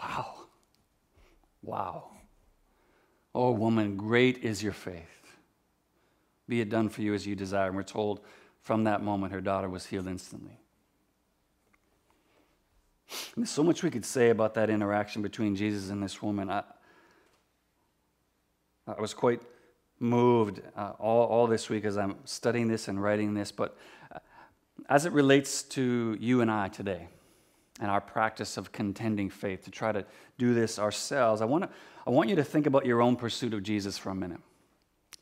Wow, 0.00 0.34
wow. 1.62 2.10
Oh, 3.34 3.52
woman, 3.52 3.96
great 3.96 4.38
is 4.38 4.62
your 4.62 4.72
faith. 4.72 5.36
Be 6.48 6.60
it 6.60 6.68
done 6.68 6.88
for 6.88 7.02
you 7.02 7.14
as 7.14 7.26
you 7.26 7.36
desire. 7.36 7.68
And 7.68 7.76
we're 7.76 7.82
told 7.82 8.20
from 8.62 8.84
that 8.84 9.02
moment 9.02 9.32
her 9.32 9.40
daughter 9.40 9.68
was 9.68 9.86
healed 9.86 10.08
instantly. 10.08 10.58
And 13.34 13.44
there's 13.44 13.50
so 13.50 13.62
much 13.62 13.82
we 13.82 13.90
could 13.90 14.04
say 14.04 14.30
about 14.30 14.54
that 14.54 14.70
interaction 14.70 15.22
between 15.22 15.54
Jesus 15.54 15.90
and 15.90 16.02
this 16.02 16.22
woman. 16.22 16.50
I, 16.50 16.62
I 18.86 19.00
was 19.00 19.14
quite 19.14 19.42
moved 19.98 20.62
uh, 20.76 20.92
all, 20.98 21.26
all 21.26 21.46
this 21.46 21.68
week 21.68 21.84
as 21.84 21.98
I'm 21.98 22.16
studying 22.24 22.68
this 22.68 22.88
and 22.88 23.00
writing 23.00 23.34
this, 23.34 23.52
but 23.52 23.76
as 24.88 25.04
it 25.04 25.12
relates 25.12 25.62
to 25.62 26.16
you 26.18 26.40
and 26.40 26.50
I 26.50 26.68
today 26.68 27.08
and 27.80 27.90
our 27.90 28.00
practice 28.00 28.56
of 28.56 28.72
contending 28.72 29.30
faith, 29.30 29.64
to 29.64 29.70
try 29.70 29.90
to 29.90 30.04
do 30.38 30.54
this 30.54 30.78
ourselves, 30.78 31.40
I, 31.40 31.46
wanna, 31.46 31.70
I 32.06 32.10
want 32.10 32.28
you 32.28 32.36
to 32.36 32.44
think 32.44 32.66
about 32.66 32.84
your 32.84 33.00
own 33.00 33.16
pursuit 33.16 33.54
of 33.54 33.62
Jesus 33.62 33.96
for 33.96 34.10
a 34.10 34.14
minute. 34.14 34.40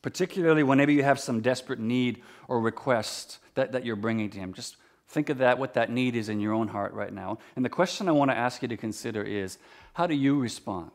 Particularly 0.01 0.63
whenever 0.63 0.91
you 0.91 1.03
have 1.03 1.19
some 1.19 1.41
desperate 1.41 1.79
need 1.79 2.21
or 2.47 2.59
request 2.59 3.39
that, 3.55 3.71
that 3.71 3.85
you're 3.85 3.95
bringing 3.95 4.29
to 4.29 4.39
Him. 4.39 4.53
Just 4.53 4.77
think 5.07 5.29
of 5.29 5.39
that, 5.39 5.57
what 5.57 5.73
that 5.73 5.89
need 5.89 6.15
is 6.15 6.29
in 6.29 6.39
your 6.39 6.53
own 6.53 6.67
heart 6.67 6.93
right 6.93 7.11
now. 7.11 7.39
And 7.55 7.65
the 7.65 7.69
question 7.69 8.07
I 8.07 8.13
want 8.13 8.31
to 8.31 8.37
ask 8.37 8.61
you 8.61 8.67
to 8.67 8.77
consider 8.77 9.23
is 9.23 9.57
how 9.93 10.05
do 10.07 10.15
you 10.15 10.39
respond 10.39 10.91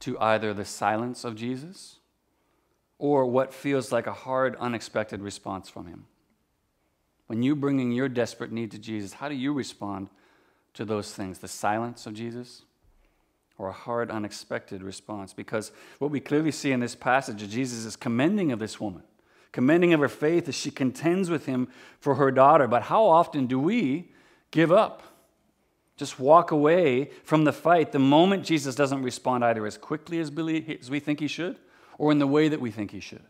to 0.00 0.18
either 0.18 0.54
the 0.54 0.64
silence 0.64 1.24
of 1.24 1.36
Jesus 1.36 1.96
or 2.98 3.26
what 3.26 3.52
feels 3.52 3.92
like 3.92 4.06
a 4.06 4.12
hard, 4.12 4.56
unexpected 4.56 5.20
response 5.22 5.68
from 5.68 5.86
Him? 5.86 6.06
When 7.26 7.42
you're 7.42 7.54
bringing 7.54 7.92
your 7.92 8.08
desperate 8.08 8.52
need 8.52 8.70
to 8.72 8.78
Jesus, 8.78 9.14
how 9.14 9.28
do 9.28 9.34
you 9.34 9.52
respond 9.52 10.08
to 10.74 10.84
those 10.84 11.12
things? 11.12 11.38
The 11.38 11.48
silence 11.48 12.06
of 12.06 12.14
Jesus 12.14 12.62
or 13.58 13.68
a 13.68 13.72
hard, 13.72 14.10
unexpected 14.10 14.82
response? 14.82 15.32
Because 15.32 15.72
what 15.98 16.10
we 16.10 16.20
clearly 16.20 16.50
see 16.50 16.72
in 16.72 16.80
this 16.80 16.94
passage 16.94 17.42
is 17.42 17.48
Jesus 17.48 17.84
is 17.84 17.96
commending 17.96 18.52
of 18.52 18.58
this 18.58 18.80
woman, 18.80 19.02
commending 19.52 19.92
of 19.92 20.00
her 20.00 20.08
faith 20.08 20.48
as 20.48 20.54
she 20.54 20.70
contends 20.70 21.28
with 21.28 21.46
him 21.46 21.68
for 21.98 22.14
her 22.14 22.30
daughter. 22.30 22.66
But 22.66 22.84
how 22.84 23.04
often 23.04 23.46
do 23.46 23.58
we 23.58 24.12
give 24.50 24.72
up? 24.72 25.02
Just 25.96 26.18
walk 26.18 26.50
away 26.50 27.10
from 27.24 27.44
the 27.44 27.52
fight 27.52 27.92
the 27.92 27.98
moment 27.98 28.44
Jesus 28.44 28.74
doesn't 28.74 29.02
respond 29.02 29.44
either 29.44 29.66
as 29.66 29.76
quickly 29.76 30.18
as, 30.18 30.30
we 30.30 31.00
think 31.00 31.20
he 31.20 31.28
should 31.28 31.58
or 31.98 32.10
in 32.10 32.18
the 32.18 32.26
way 32.26 32.48
that 32.48 32.58
we 32.58 32.70
think 32.70 32.90
he 32.90 33.00
should. 33.00 33.20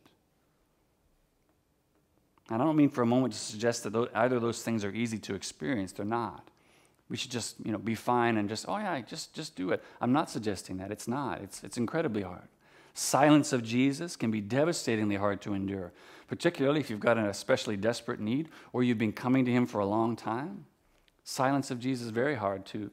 And 2.48 2.62
I 2.62 2.64
don't 2.64 2.76
mean 2.76 2.90
for 2.90 3.02
a 3.02 3.06
moment 3.06 3.32
to 3.34 3.40
suggest 3.40 3.82
that 3.84 4.10
either 4.14 4.36
of 4.36 4.42
those 4.42 4.62
things 4.62 4.84
are 4.84 4.92
easy 4.92 5.18
to 5.18 5.34
experience. 5.34 5.90
They're 5.90 6.06
not. 6.06 6.46
We 7.10 7.16
should 7.16 7.30
just, 7.30 7.56
you 7.64 7.72
know, 7.72 7.78
be 7.78 7.94
fine 7.94 8.38
and 8.38 8.48
just, 8.48 8.66
oh 8.68 8.78
yeah, 8.78 9.00
just, 9.00 9.34
just 9.34 9.56
do 9.56 9.70
it. 9.70 9.82
I'm 10.00 10.12
not 10.12 10.30
suggesting 10.30 10.78
that. 10.78 10.90
It's 10.90 11.08
not. 11.08 11.42
It's, 11.42 11.62
it's 11.62 11.76
incredibly 11.76 12.22
hard. 12.22 12.48
Silence 12.94 13.52
of 13.52 13.62
Jesus 13.62 14.16
can 14.16 14.30
be 14.30 14.40
devastatingly 14.40 15.16
hard 15.16 15.40
to 15.42 15.54
endure, 15.54 15.92
particularly 16.28 16.80
if 16.80 16.88
you've 16.88 17.00
got 17.00 17.18
an 17.18 17.26
especially 17.26 17.76
desperate 17.76 18.20
need 18.20 18.48
or 18.72 18.82
you've 18.82 18.98
been 18.98 19.12
coming 19.12 19.44
to 19.44 19.50
him 19.50 19.66
for 19.66 19.80
a 19.80 19.86
long 19.86 20.16
time. 20.16 20.64
Silence 21.24 21.70
of 21.70 21.78
Jesus 21.78 22.06
is 22.06 22.10
very 22.12 22.36
hard 22.36 22.64
to 22.66 22.90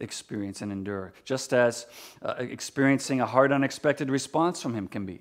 experience 0.00 0.62
and 0.62 0.72
endure, 0.72 1.12
just 1.24 1.52
as 1.52 1.86
uh, 2.22 2.34
experiencing 2.38 3.20
a 3.20 3.26
hard, 3.26 3.52
unexpected 3.52 4.10
response 4.10 4.60
from 4.60 4.74
Him 4.74 4.88
can 4.88 5.06
be. 5.06 5.20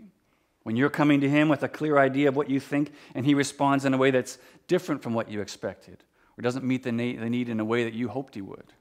When 0.64 0.76
you're 0.76 0.90
coming 0.90 1.22
to 1.22 1.30
Him 1.30 1.50
with 1.50 1.64
a 1.64 1.70
clear 1.70 1.98
idea 1.98 2.30
of 2.30 2.36
what 2.36 2.50
you 2.50 2.60
think, 2.60 2.92
and 3.14 3.26
He 3.26 3.34
responds 3.34 3.86
in 3.86 3.94
a 3.94 3.98
way 3.98 4.12
that's 4.12 4.38
different 4.68 5.04
from 5.04 5.14
what 5.14 5.30
you 5.30 5.42
expected, 5.42 6.04
or 6.40 6.42
doesn't 6.42 6.64
meet 6.64 6.84
the 6.84 6.92
need, 6.94 7.50
in 7.50 7.60
a 7.60 7.66
way 7.66 7.84
that 7.84 7.94
you 7.94 8.08
hoped 8.08 8.34
He 8.34 8.42
would. 8.42 8.72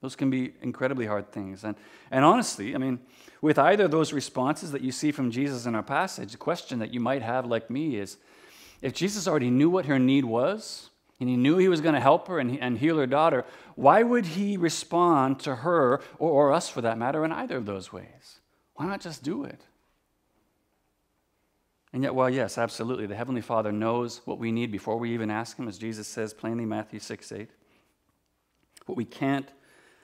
Those 0.00 0.16
can 0.16 0.30
be 0.30 0.54
incredibly 0.62 1.04
hard 1.04 1.30
things. 1.30 1.62
And, 1.62 1.76
and 2.10 2.24
honestly, 2.24 2.74
I 2.74 2.78
mean, 2.78 3.00
with 3.42 3.58
either 3.58 3.84
of 3.84 3.90
those 3.90 4.14
responses 4.14 4.72
that 4.72 4.80
you 4.80 4.90
see 4.90 5.12
from 5.12 5.30
Jesus 5.30 5.66
in 5.66 5.74
our 5.74 5.82
passage, 5.82 6.32
the 6.32 6.38
question 6.38 6.78
that 6.78 6.92
you 6.92 7.00
might 7.00 7.20
have, 7.20 7.44
like 7.44 7.68
me, 7.68 7.96
is 7.96 8.16
if 8.80 8.94
Jesus 8.94 9.28
already 9.28 9.50
knew 9.50 9.68
what 9.68 9.84
her 9.84 9.98
need 9.98 10.24
was, 10.24 10.88
and 11.20 11.28
he 11.28 11.36
knew 11.36 11.58
he 11.58 11.68
was 11.68 11.82
going 11.82 11.94
to 11.94 12.00
help 12.00 12.28
her 12.28 12.38
and, 12.38 12.58
and 12.58 12.78
heal 12.78 12.96
her 12.96 13.06
daughter, 13.06 13.44
why 13.74 14.02
would 14.02 14.24
he 14.24 14.56
respond 14.56 15.40
to 15.40 15.56
her, 15.56 16.00
or, 16.18 16.30
or 16.30 16.52
us 16.52 16.70
for 16.70 16.80
that 16.80 16.96
matter, 16.96 17.26
in 17.26 17.32
either 17.32 17.58
of 17.58 17.66
those 17.66 17.92
ways? 17.92 18.40
Why 18.72 18.86
not 18.86 19.02
just 19.02 19.22
do 19.22 19.44
it? 19.44 19.60
And 21.94 22.02
yet, 22.02 22.12
well, 22.12 22.28
yes, 22.28 22.58
absolutely. 22.58 23.06
The 23.06 23.14
Heavenly 23.14 23.40
Father 23.40 23.70
knows 23.70 24.20
what 24.24 24.40
we 24.40 24.50
need 24.50 24.72
before 24.72 24.98
we 24.98 25.14
even 25.14 25.30
ask 25.30 25.56
Him, 25.56 25.68
as 25.68 25.78
Jesus 25.78 26.08
says 26.08 26.34
plainly, 26.34 26.66
Matthew 26.66 26.98
6 26.98 27.30
8. 27.30 27.48
What 28.86 28.96
we 28.96 29.04
can't 29.04 29.48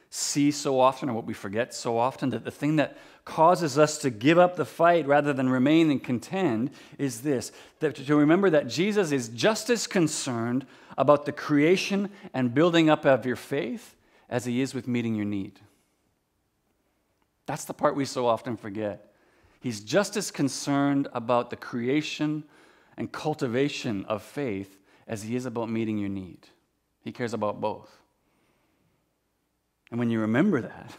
see 0.09 0.53
so 0.53 0.79
often 0.79 1.11
or 1.11 1.15
what 1.15 1.27
we 1.27 1.35
forget 1.35 1.75
so 1.75 1.99
often 1.99 2.31
that 2.31 2.45
the 2.45 2.51
thing 2.53 2.77
that 2.77 2.97
causes 3.25 3.77
us 3.77 3.99
to 3.99 4.11
give 4.11 4.39
up 4.39 4.55
the 4.55 4.65
fight 4.65 5.05
rather 5.09 5.33
than 5.33 5.49
remain 5.49 5.91
and 5.91 6.03
contend 6.03 6.71
is 6.97 7.23
this 7.23 7.51
that 7.81 7.97
to 7.97 8.17
remember 8.17 8.51
that 8.51 8.69
Jesus 8.69 9.11
is 9.11 9.29
just 9.29 9.69
as 9.69 9.89
concerned 9.89 10.67
about 10.97 11.27
the 11.27 11.33
creation 11.33 12.09
and 12.33 12.55
building 12.55 12.89
up 12.89 13.05
of 13.05 13.27
your 13.27 13.37
faith 13.37 13.97
as 14.29 14.45
he 14.45 14.61
is 14.61 14.75
with 14.75 14.87
meeting 14.87 15.17
your 15.17 15.25
need. 15.25 15.59
That's 17.47 17.65
the 17.65 17.75
part 17.75 17.97
we 17.97 18.05
so 18.05 18.29
often 18.29 18.57
forget. 18.57 19.10
He's 19.61 19.81
just 19.81 20.17
as 20.17 20.31
concerned 20.31 21.09
about 21.13 21.51
the 21.51 21.57
creation 21.57 22.45
and 22.97 23.13
cultivation 23.13 24.05
of 24.07 24.23
faith 24.23 24.79
as 25.07 25.23
he 25.23 25.37
is 25.37 25.47
about 25.47 25.71
meeting 25.71 25.99
your 25.99 26.09
need. 26.09 26.49
He 27.03 27.13
cares 27.13 27.35
about 27.35 27.61
both. 27.61 27.91
And 29.91 29.99
when 29.99 30.11
you 30.11 30.21
remember 30.21 30.63
that, 30.63 30.95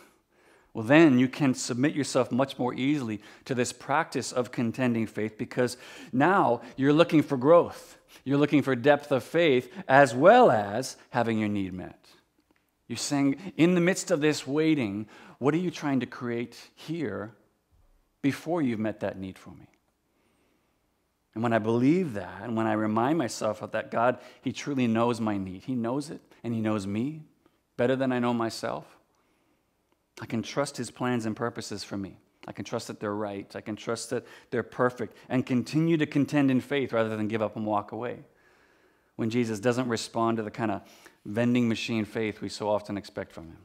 well, 0.73 0.85
then 0.85 1.19
you 1.19 1.27
can 1.27 1.53
submit 1.53 1.95
yourself 1.95 2.31
much 2.31 2.57
more 2.57 2.73
easily 2.73 3.21
to 3.45 3.55
this 3.55 3.73
practice 3.73 4.31
of 4.31 4.51
contending 4.51 5.05
faith 5.05 5.37
because 5.37 5.75
now 6.13 6.61
you're 6.77 6.93
looking 6.93 7.23
for 7.23 7.37
growth. 7.37 7.97
You're 8.23 8.37
looking 8.37 8.61
for 8.61 8.75
depth 8.75 9.11
of 9.11 9.23
faith 9.23 9.71
as 9.87 10.13
well 10.15 10.49
as 10.49 10.97
having 11.09 11.39
your 11.39 11.49
need 11.49 11.73
met. 11.73 12.05
You're 12.87 12.97
saying, 12.97 13.53
in 13.57 13.75
the 13.75 13.81
midst 13.81 14.11
of 14.11 14.21
this 14.21 14.45
waiting, 14.45 15.07
what 15.39 15.53
are 15.53 15.57
you 15.57 15.71
trying 15.71 16.01
to 16.01 16.05
create 16.05 16.57
here 16.75 17.33
before 18.21 18.61
you've 18.61 18.79
met 18.79 18.99
that 19.01 19.17
need 19.17 19.37
for 19.37 19.51
me? 19.51 19.67
And 21.33 21.43
when 21.43 21.53
I 21.53 21.59
believe 21.59 22.13
that, 22.13 22.41
and 22.43 22.57
when 22.57 22.67
I 22.67 22.73
remind 22.73 23.17
myself 23.17 23.61
of 23.61 23.71
that, 23.71 23.89
God, 23.89 24.19
He 24.41 24.51
truly 24.51 24.87
knows 24.87 25.21
my 25.21 25.37
need. 25.37 25.63
He 25.63 25.75
knows 25.75 26.09
it, 26.09 26.21
and 26.43 26.53
He 26.53 26.59
knows 26.59 26.85
me 26.85 27.23
better 27.77 27.95
than 27.95 28.11
I 28.11 28.19
know 28.19 28.33
myself. 28.33 28.97
I 30.21 30.25
can 30.25 30.43
trust 30.43 30.77
His 30.77 30.91
plans 30.91 31.25
and 31.25 31.35
purposes 31.35 31.83
for 31.83 31.97
me. 31.97 32.17
I 32.47 32.51
can 32.51 32.65
trust 32.65 32.87
that 32.87 32.99
they're 32.99 33.15
right. 33.15 33.55
I 33.55 33.61
can 33.61 33.75
trust 33.75 34.09
that 34.09 34.25
they're 34.49 34.63
perfect 34.63 35.15
and 35.29 35.45
continue 35.45 35.95
to 35.97 36.05
contend 36.05 36.51
in 36.51 36.59
faith 36.59 36.91
rather 36.91 37.15
than 37.15 37.27
give 37.27 37.41
up 37.41 37.55
and 37.55 37.65
walk 37.65 37.91
away. 37.91 38.19
When 39.15 39.29
Jesus 39.29 39.59
doesn't 39.59 39.87
respond 39.87 40.37
to 40.37 40.43
the 40.43 40.51
kind 40.51 40.71
of 40.71 40.81
vending 41.25 41.69
machine 41.69 42.03
faith 42.03 42.41
we 42.41 42.49
so 42.49 42.67
often 42.67 42.97
expect 42.97 43.31
from 43.31 43.45
Him. 43.45 43.57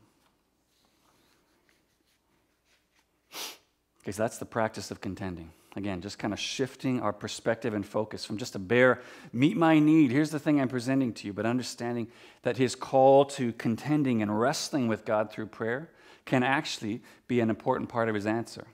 Because 4.06 4.16
that's 4.16 4.38
the 4.38 4.44
practice 4.44 4.92
of 4.92 5.00
contending. 5.00 5.50
Again, 5.74 6.00
just 6.00 6.16
kind 6.16 6.32
of 6.32 6.38
shifting 6.38 7.00
our 7.00 7.12
perspective 7.12 7.74
and 7.74 7.84
focus 7.84 8.24
from 8.24 8.36
just 8.36 8.54
a 8.54 8.58
bare 8.60 9.00
meet 9.32 9.56
my 9.56 9.80
need, 9.80 10.12
here's 10.12 10.30
the 10.30 10.38
thing 10.38 10.60
I'm 10.60 10.68
presenting 10.68 11.12
to 11.14 11.26
you, 11.26 11.32
but 11.32 11.44
understanding 11.44 12.06
that 12.42 12.56
his 12.56 12.76
call 12.76 13.24
to 13.24 13.52
contending 13.54 14.22
and 14.22 14.40
wrestling 14.40 14.86
with 14.86 15.04
God 15.04 15.32
through 15.32 15.46
prayer 15.46 15.90
can 16.24 16.44
actually 16.44 17.02
be 17.26 17.40
an 17.40 17.50
important 17.50 17.88
part 17.88 18.08
of 18.08 18.14
his 18.14 18.26
answer. 18.26 18.68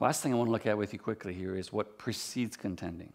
Last 0.00 0.22
thing 0.22 0.34
I 0.34 0.36
want 0.36 0.48
to 0.48 0.52
look 0.52 0.66
at 0.66 0.76
with 0.76 0.92
you 0.92 0.98
quickly 0.98 1.32
here 1.32 1.56
is 1.56 1.72
what 1.72 1.96
precedes 1.96 2.58
contending. 2.58 3.14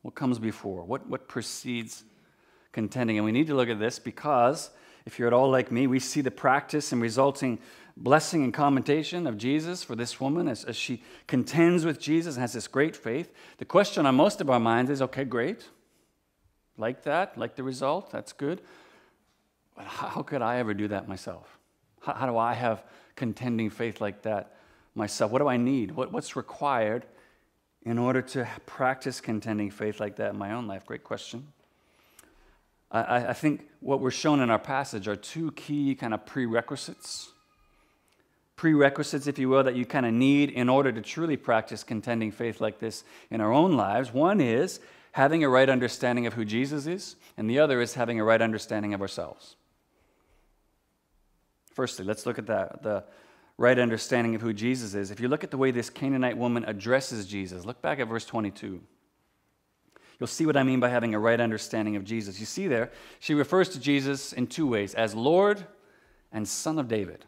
What 0.00 0.14
comes 0.14 0.38
before? 0.38 0.84
What, 0.84 1.06
what 1.06 1.28
precedes 1.28 2.02
contending? 2.72 3.18
And 3.18 3.26
we 3.26 3.32
need 3.32 3.48
to 3.48 3.54
look 3.54 3.68
at 3.68 3.78
this 3.78 3.98
because 3.98 4.70
if 5.04 5.18
you're 5.18 5.28
at 5.28 5.34
all 5.34 5.50
like 5.50 5.70
me, 5.70 5.86
we 5.86 6.00
see 6.00 6.20
the 6.20 6.30
practice 6.30 6.92
and 6.92 7.00
resulting 7.00 7.58
blessing 7.96 8.44
and 8.44 8.52
commendation 8.52 9.26
of 9.26 9.38
Jesus 9.38 9.82
for 9.82 9.96
this 9.96 10.20
woman 10.20 10.48
as, 10.48 10.64
as 10.64 10.76
she 10.76 11.02
contends 11.26 11.84
with 11.84 11.98
Jesus 11.98 12.34
and 12.34 12.42
has 12.42 12.52
this 12.52 12.68
great 12.68 12.94
faith. 12.94 13.32
The 13.58 13.64
question 13.64 14.04
on 14.04 14.14
most 14.14 14.40
of 14.40 14.50
our 14.50 14.60
minds 14.60 14.90
is 14.90 15.00
okay, 15.02 15.24
great. 15.24 15.68
Like 16.76 17.04
that, 17.04 17.38
like 17.38 17.56
the 17.56 17.62
result, 17.62 18.10
that's 18.10 18.32
good. 18.32 18.60
But 19.74 19.86
how 19.86 20.22
could 20.22 20.42
I 20.42 20.58
ever 20.58 20.74
do 20.74 20.88
that 20.88 21.08
myself? 21.08 21.58
How, 22.02 22.14
how 22.14 22.26
do 22.26 22.36
I 22.36 22.52
have 22.52 22.82
contending 23.14 23.70
faith 23.70 24.00
like 24.00 24.22
that 24.22 24.56
myself? 24.94 25.32
What 25.32 25.38
do 25.38 25.48
I 25.48 25.56
need? 25.56 25.92
What, 25.92 26.12
what's 26.12 26.36
required 26.36 27.06
in 27.82 27.98
order 27.98 28.20
to 28.20 28.46
practice 28.66 29.20
contending 29.20 29.70
faith 29.70 30.00
like 30.00 30.16
that 30.16 30.32
in 30.32 30.38
my 30.38 30.52
own 30.52 30.66
life? 30.66 30.84
Great 30.84 31.04
question. 31.04 31.46
I, 32.90 33.28
I 33.28 33.32
think 33.32 33.68
what 33.80 34.00
we're 34.00 34.10
shown 34.10 34.40
in 34.40 34.50
our 34.50 34.58
passage 34.58 35.08
are 35.08 35.16
two 35.16 35.52
key 35.52 35.94
kind 35.94 36.12
of 36.12 36.26
prerequisites. 36.26 37.32
Prerequisites, 38.56 39.26
if 39.26 39.38
you 39.38 39.48
will, 39.50 39.62
that 39.64 39.76
you 39.76 39.84
kind 39.84 40.06
of 40.06 40.14
need 40.14 40.50
in 40.50 40.68
order 40.68 40.90
to 40.90 41.02
truly 41.02 41.36
practice 41.36 41.84
contending 41.84 42.32
faith 42.32 42.60
like 42.60 42.78
this 42.78 43.04
in 43.30 43.40
our 43.40 43.52
own 43.52 43.76
lives. 43.76 44.12
One 44.12 44.40
is 44.40 44.80
having 45.12 45.44
a 45.44 45.48
right 45.48 45.68
understanding 45.68 46.26
of 46.26 46.32
who 46.32 46.44
Jesus 46.44 46.86
is, 46.86 47.16
and 47.36 47.48
the 47.48 47.58
other 47.58 47.80
is 47.80 47.94
having 47.94 48.18
a 48.18 48.24
right 48.24 48.40
understanding 48.40 48.94
of 48.94 49.02
ourselves. 49.02 49.56
Firstly, 51.74 52.06
let's 52.06 52.24
look 52.24 52.38
at 52.38 52.46
that 52.46 52.82
the 52.82 53.04
right 53.58 53.78
understanding 53.78 54.34
of 54.34 54.40
who 54.40 54.52
Jesus 54.52 54.94
is. 54.94 55.10
If 55.10 55.20
you 55.20 55.28
look 55.28 55.44
at 55.44 55.50
the 55.50 55.58
way 55.58 55.70
this 55.70 55.90
Canaanite 55.90 56.36
woman 56.36 56.64
addresses 56.64 57.26
Jesus, 57.26 57.64
look 57.64 57.80
back 57.82 57.98
at 57.98 58.08
verse 58.08 58.24
22. 58.24 58.80
You'll 60.18 60.26
see 60.26 60.46
what 60.46 60.56
I 60.56 60.62
mean 60.62 60.80
by 60.80 60.88
having 60.88 61.14
a 61.14 61.18
right 61.18 61.40
understanding 61.40 61.96
of 61.96 62.04
Jesus. 62.04 62.40
You 62.40 62.46
see 62.46 62.68
there, 62.68 62.90
she 63.20 63.34
refers 63.34 63.68
to 63.70 63.80
Jesus 63.80 64.32
in 64.32 64.46
two 64.46 64.66
ways 64.66 64.94
as 64.94 65.14
Lord 65.14 65.66
and 66.32 66.48
Son 66.48 66.78
of 66.78 66.88
David. 66.88 67.26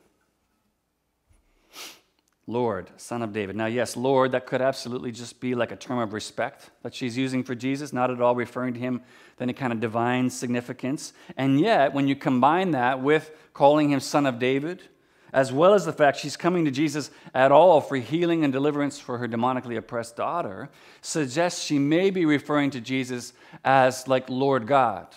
Lord, 2.49 2.91
Son 2.97 3.21
of 3.21 3.35
David. 3.35 3.57
Now, 3.57 3.67
yes, 3.67 3.95
Lord, 3.95 4.33
that 4.33 4.47
could 4.47 4.63
absolutely 4.63 5.13
just 5.13 5.39
be 5.39 5.55
like 5.55 5.71
a 5.71 5.77
term 5.77 5.99
of 5.99 6.15
respect 6.15 6.71
that 6.83 6.95
she's 6.95 7.15
using 7.15 7.45
for 7.45 7.55
Jesus, 7.55 7.93
not 7.93 8.11
at 8.11 8.23
all 8.23 8.35
referring 8.35 8.73
to 8.73 8.81
him 8.81 8.95
with 8.95 9.43
any 9.43 9.53
kind 9.53 9.71
of 9.71 9.81
divine 9.81 10.31
significance. 10.31 11.13
And 11.37 11.61
yet, 11.61 11.93
when 11.93 12.09
you 12.09 12.17
combine 12.17 12.71
that 12.71 13.03
with 13.03 13.31
calling 13.53 13.91
him 13.91 14.01
Son 14.01 14.25
of 14.25 14.39
David, 14.39 14.83
as 15.31 15.53
well 15.53 15.75
as 15.75 15.85
the 15.85 15.93
fact 15.93 16.17
she's 16.17 16.39
coming 16.39 16.65
to 16.65 16.71
Jesus 16.71 17.11
at 17.35 17.53
all 17.53 17.83
for 17.83 17.97
healing 17.97 18.45
and 18.45 18.53
deliverance 18.53 18.99
for 18.99 19.19
her 19.19 19.29
demonically 19.29 19.77
oppressed 19.77 20.17
daughter, 20.17 20.71
suggests 21.03 21.63
she 21.63 21.79
may 21.79 22.09
be 22.09 22.25
referring 22.25 22.71
to 22.71 22.81
Jesus 22.81 23.35
as 23.63 24.09
like 24.09 24.31
Lord 24.31 24.67
God, 24.67 25.09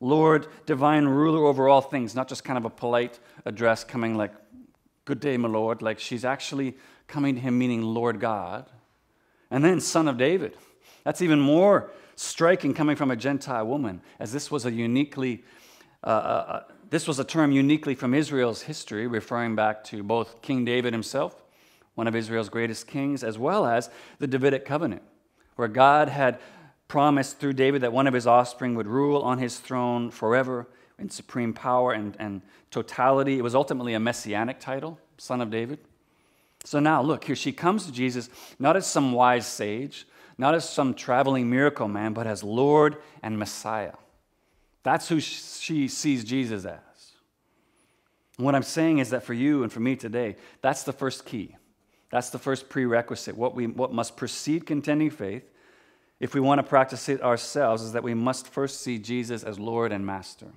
Lord, 0.00 0.46
divine 0.64 1.04
ruler 1.04 1.44
over 1.46 1.68
all 1.68 1.82
things, 1.82 2.14
not 2.14 2.28
just 2.28 2.44
kind 2.44 2.56
of 2.56 2.64
a 2.64 2.70
polite 2.70 3.18
address 3.44 3.84
coming 3.84 4.14
like, 4.14 4.32
Good 5.06 5.20
day, 5.20 5.36
my 5.36 5.48
Lord. 5.48 5.82
Like 5.82 6.00
she's 6.00 6.24
actually 6.24 6.76
coming 7.06 7.36
to 7.36 7.40
him 7.40 7.56
meaning 7.56 7.80
Lord 7.80 8.20
God. 8.20 8.66
And 9.52 9.64
then 9.64 9.80
Son 9.80 10.08
of 10.08 10.18
David. 10.18 10.56
That's 11.04 11.22
even 11.22 11.38
more 11.40 11.92
striking 12.16 12.74
coming 12.74 12.96
from 12.96 13.12
a 13.12 13.16
Gentile 13.16 13.66
woman, 13.66 14.02
as 14.18 14.32
this 14.32 14.50
was 14.50 14.66
a 14.66 14.72
uniquely. 14.72 15.44
Uh, 16.04 16.08
uh, 16.08 16.10
uh 16.10 16.62
this 16.88 17.08
was 17.08 17.18
a 17.18 17.24
term 17.24 17.50
uniquely 17.50 17.94
from 17.94 18.14
Israel's 18.14 18.62
history, 18.62 19.06
referring 19.06 19.56
back 19.56 19.82
to 19.84 20.02
both 20.02 20.40
King 20.40 20.64
David 20.64 20.92
himself, 20.92 21.42
one 21.94 22.06
of 22.06 22.14
Israel's 22.14 22.48
greatest 22.48 22.86
kings, 22.86 23.24
as 23.24 23.38
well 23.38 23.66
as 23.66 23.90
the 24.20 24.26
Davidic 24.28 24.64
covenant, 24.64 25.02
where 25.56 25.66
God 25.66 26.08
had 26.08 26.38
promised 26.86 27.38
through 27.38 27.54
David 27.54 27.82
that 27.82 27.92
one 27.92 28.06
of 28.06 28.14
his 28.14 28.26
offspring 28.26 28.76
would 28.76 28.86
rule 28.86 29.20
on 29.22 29.38
his 29.38 29.58
throne 29.58 30.10
forever 30.12 30.68
in 30.98 31.10
supreme 31.10 31.52
power 31.52 31.92
and, 31.92 32.16
and 32.18 32.42
totality. 32.70 33.38
It 33.38 33.42
was 33.42 33.54
ultimately 33.54 33.94
a 33.94 34.00
messianic 34.00 34.60
title, 34.60 34.98
Son 35.18 35.40
of 35.40 35.50
David. 35.50 35.78
So 36.64 36.80
now, 36.80 37.02
look, 37.02 37.24
here 37.24 37.36
she 37.36 37.52
comes 37.52 37.86
to 37.86 37.92
Jesus 37.92 38.28
not 38.58 38.76
as 38.76 38.86
some 38.86 39.12
wise 39.12 39.46
sage, 39.46 40.06
not 40.38 40.54
as 40.54 40.68
some 40.68 40.94
traveling 40.94 41.48
miracle 41.48 41.88
man, 41.88 42.12
but 42.12 42.26
as 42.26 42.42
Lord 42.42 42.96
and 43.22 43.38
Messiah. 43.38 43.94
That's 44.82 45.08
who 45.08 45.20
she 45.20 45.88
sees 45.88 46.24
Jesus 46.24 46.64
as. 46.64 46.80
what 48.36 48.54
I'm 48.54 48.62
saying 48.62 48.98
is 48.98 49.10
that 49.10 49.24
for 49.24 49.34
you 49.34 49.62
and 49.62 49.72
for 49.72 49.80
me 49.80 49.96
today, 49.96 50.36
that's 50.60 50.82
the 50.82 50.92
first 50.92 51.24
key. 51.24 51.56
That's 52.10 52.30
the 52.30 52.38
first 52.38 52.68
prerequisite. 52.68 53.36
What, 53.36 53.54
we, 53.54 53.66
what 53.66 53.92
must 53.92 54.16
precede 54.16 54.66
contending 54.66 55.10
faith, 55.10 55.50
if 56.20 56.34
we 56.34 56.40
want 56.40 56.60
to 56.60 56.62
practice 56.62 57.08
it 57.08 57.22
ourselves, 57.22 57.82
is 57.82 57.92
that 57.92 58.02
we 58.02 58.14
must 58.14 58.46
first 58.46 58.80
see 58.80 58.98
Jesus 58.98 59.42
as 59.42 59.58
Lord 59.58 59.92
and 59.92 60.06
Master. 60.06 60.48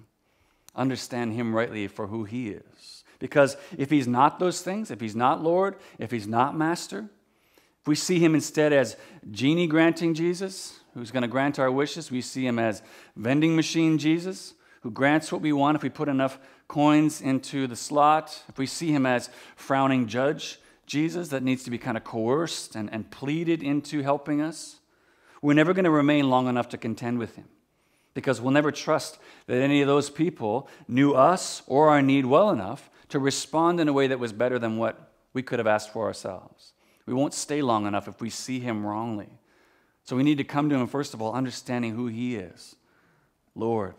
Understand 0.75 1.33
Him 1.33 1.55
rightly 1.55 1.87
for 1.87 2.07
who 2.07 2.23
He 2.23 2.49
is. 2.49 3.03
Because 3.19 3.57
if 3.77 3.89
He's 3.89 4.07
not 4.07 4.39
those 4.39 4.61
things, 4.61 4.91
if 4.91 5.01
He's 5.01 5.15
not 5.15 5.43
Lord, 5.43 5.75
if 5.97 6.11
He's 6.11 6.27
not 6.27 6.57
Master, 6.57 7.09
if 7.81 7.87
we 7.87 7.95
see 7.95 8.19
Him 8.19 8.35
instead 8.35 8.73
as 8.73 8.95
genie 9.31 9.67
granting 9.67 10.13
Jesus, 10.13 10.79
who's 10.93 11.11
going 11.11 11.21
to 11.21 11.27
grant 11.27 11.59
our 11.59 11.71
wishes. 11.71 12.11
We 12.11 12.21
see 12.21 12.45
him 12.45 12.59
as 12.59 12.81
vending 13.15 13.55
machine 13.55 13.97
Jesus, 13.97 14.53
who 14.81 14.91
grants 14.91 15.31
what 15.31 15.41
we 15.41 15.53
want 15.53 15.75
if 15.75 15.83
we 15.83 15.89
put 15.89 16.09
enough 16.09 16.39
coins 16.67 17.21
into 17.21 17.67
the 17.67 17.75
slot. 17.75 18.43
If 18.49 18.57
we 18.57 18.65
see 18.65 18.91
him 18.91 19.05
as 19.05 19.29
frowning 19.55 20.07
judge 20.07 20.59
Jesus, 20.85 21.29
that 21.29 21.43
needs 21.43 21.63
to 21.63 21.71
be 21.71 21.77
kind 21.77 21.97
of 21.97 22.03
coerced 22.03 22.75
and, 22.75 22.91
and 22.91 23.09
pleaded 23.09 23.61
into 23.61 24.01
helping 24.01 24.41
us, 24.41 24.79
we're 25.41 25.53
never 25.53 25.73
going 25.73 25.85
to 25.85 25.91
remain 25.91 26.29
long 26.29 26.47
enough 26.47 26.69
to 26.69 26.77
contend 26.77 27.19
with 27.19 27.35
him 27.35 27.45
because 28.13 28.41
we'll 28.41 28.51
never 28.51 28.71
trust 28.71 29.17
that 29.47 29.61
any 29.61 29.81
of 29.81 29.87
those 29.87 30.09
people 30.09 30.67
knew 30.87 31.13
us 31.13 31.61
or 31.67 31.89
our 31.89 32.01
need 32.01 32.25
well 32.25 32.49
enough 32.49 32.89
to 33.09 33.19
respond 33.19 33.79
in 33.79 33.87
a 33.87 33.93
way 33.93 34.07
that 34.07 34.19
was 34.19 34.33
better 34.33 34.59
than 34.59 34.77
what 34.77 35.11
we 35.33 35.41
could 35.41 35.59
have 35.59 35.67
asked 35.67 35.93
for 35.93 36.05
ourselves. 36.05 36.73
We 37.05 37.13
won't 37.13 37.33
stay 37.33 37.61
long 37.61 37.85
enough 37.85 38.07
if 38.07 38.21
we 38.21 38.29
see 38.29 38.59
him 38.59 38.85
wrongly. 38.85 39.29
So 40.09 40.15
we 40.15 40.23
need 40.23 40.39
to 40.39 40.43
come 40.43 40.69
to 40.69 40.75
Him, 40.75 40.87
first 40.87 41.13
of 41.13 41.21
all, 41.21 41.33
understanding 41.33 41.93
who 41.93 42.07
He 42.07 42.35
is 42.35 42.75
Lord 43.53 43.93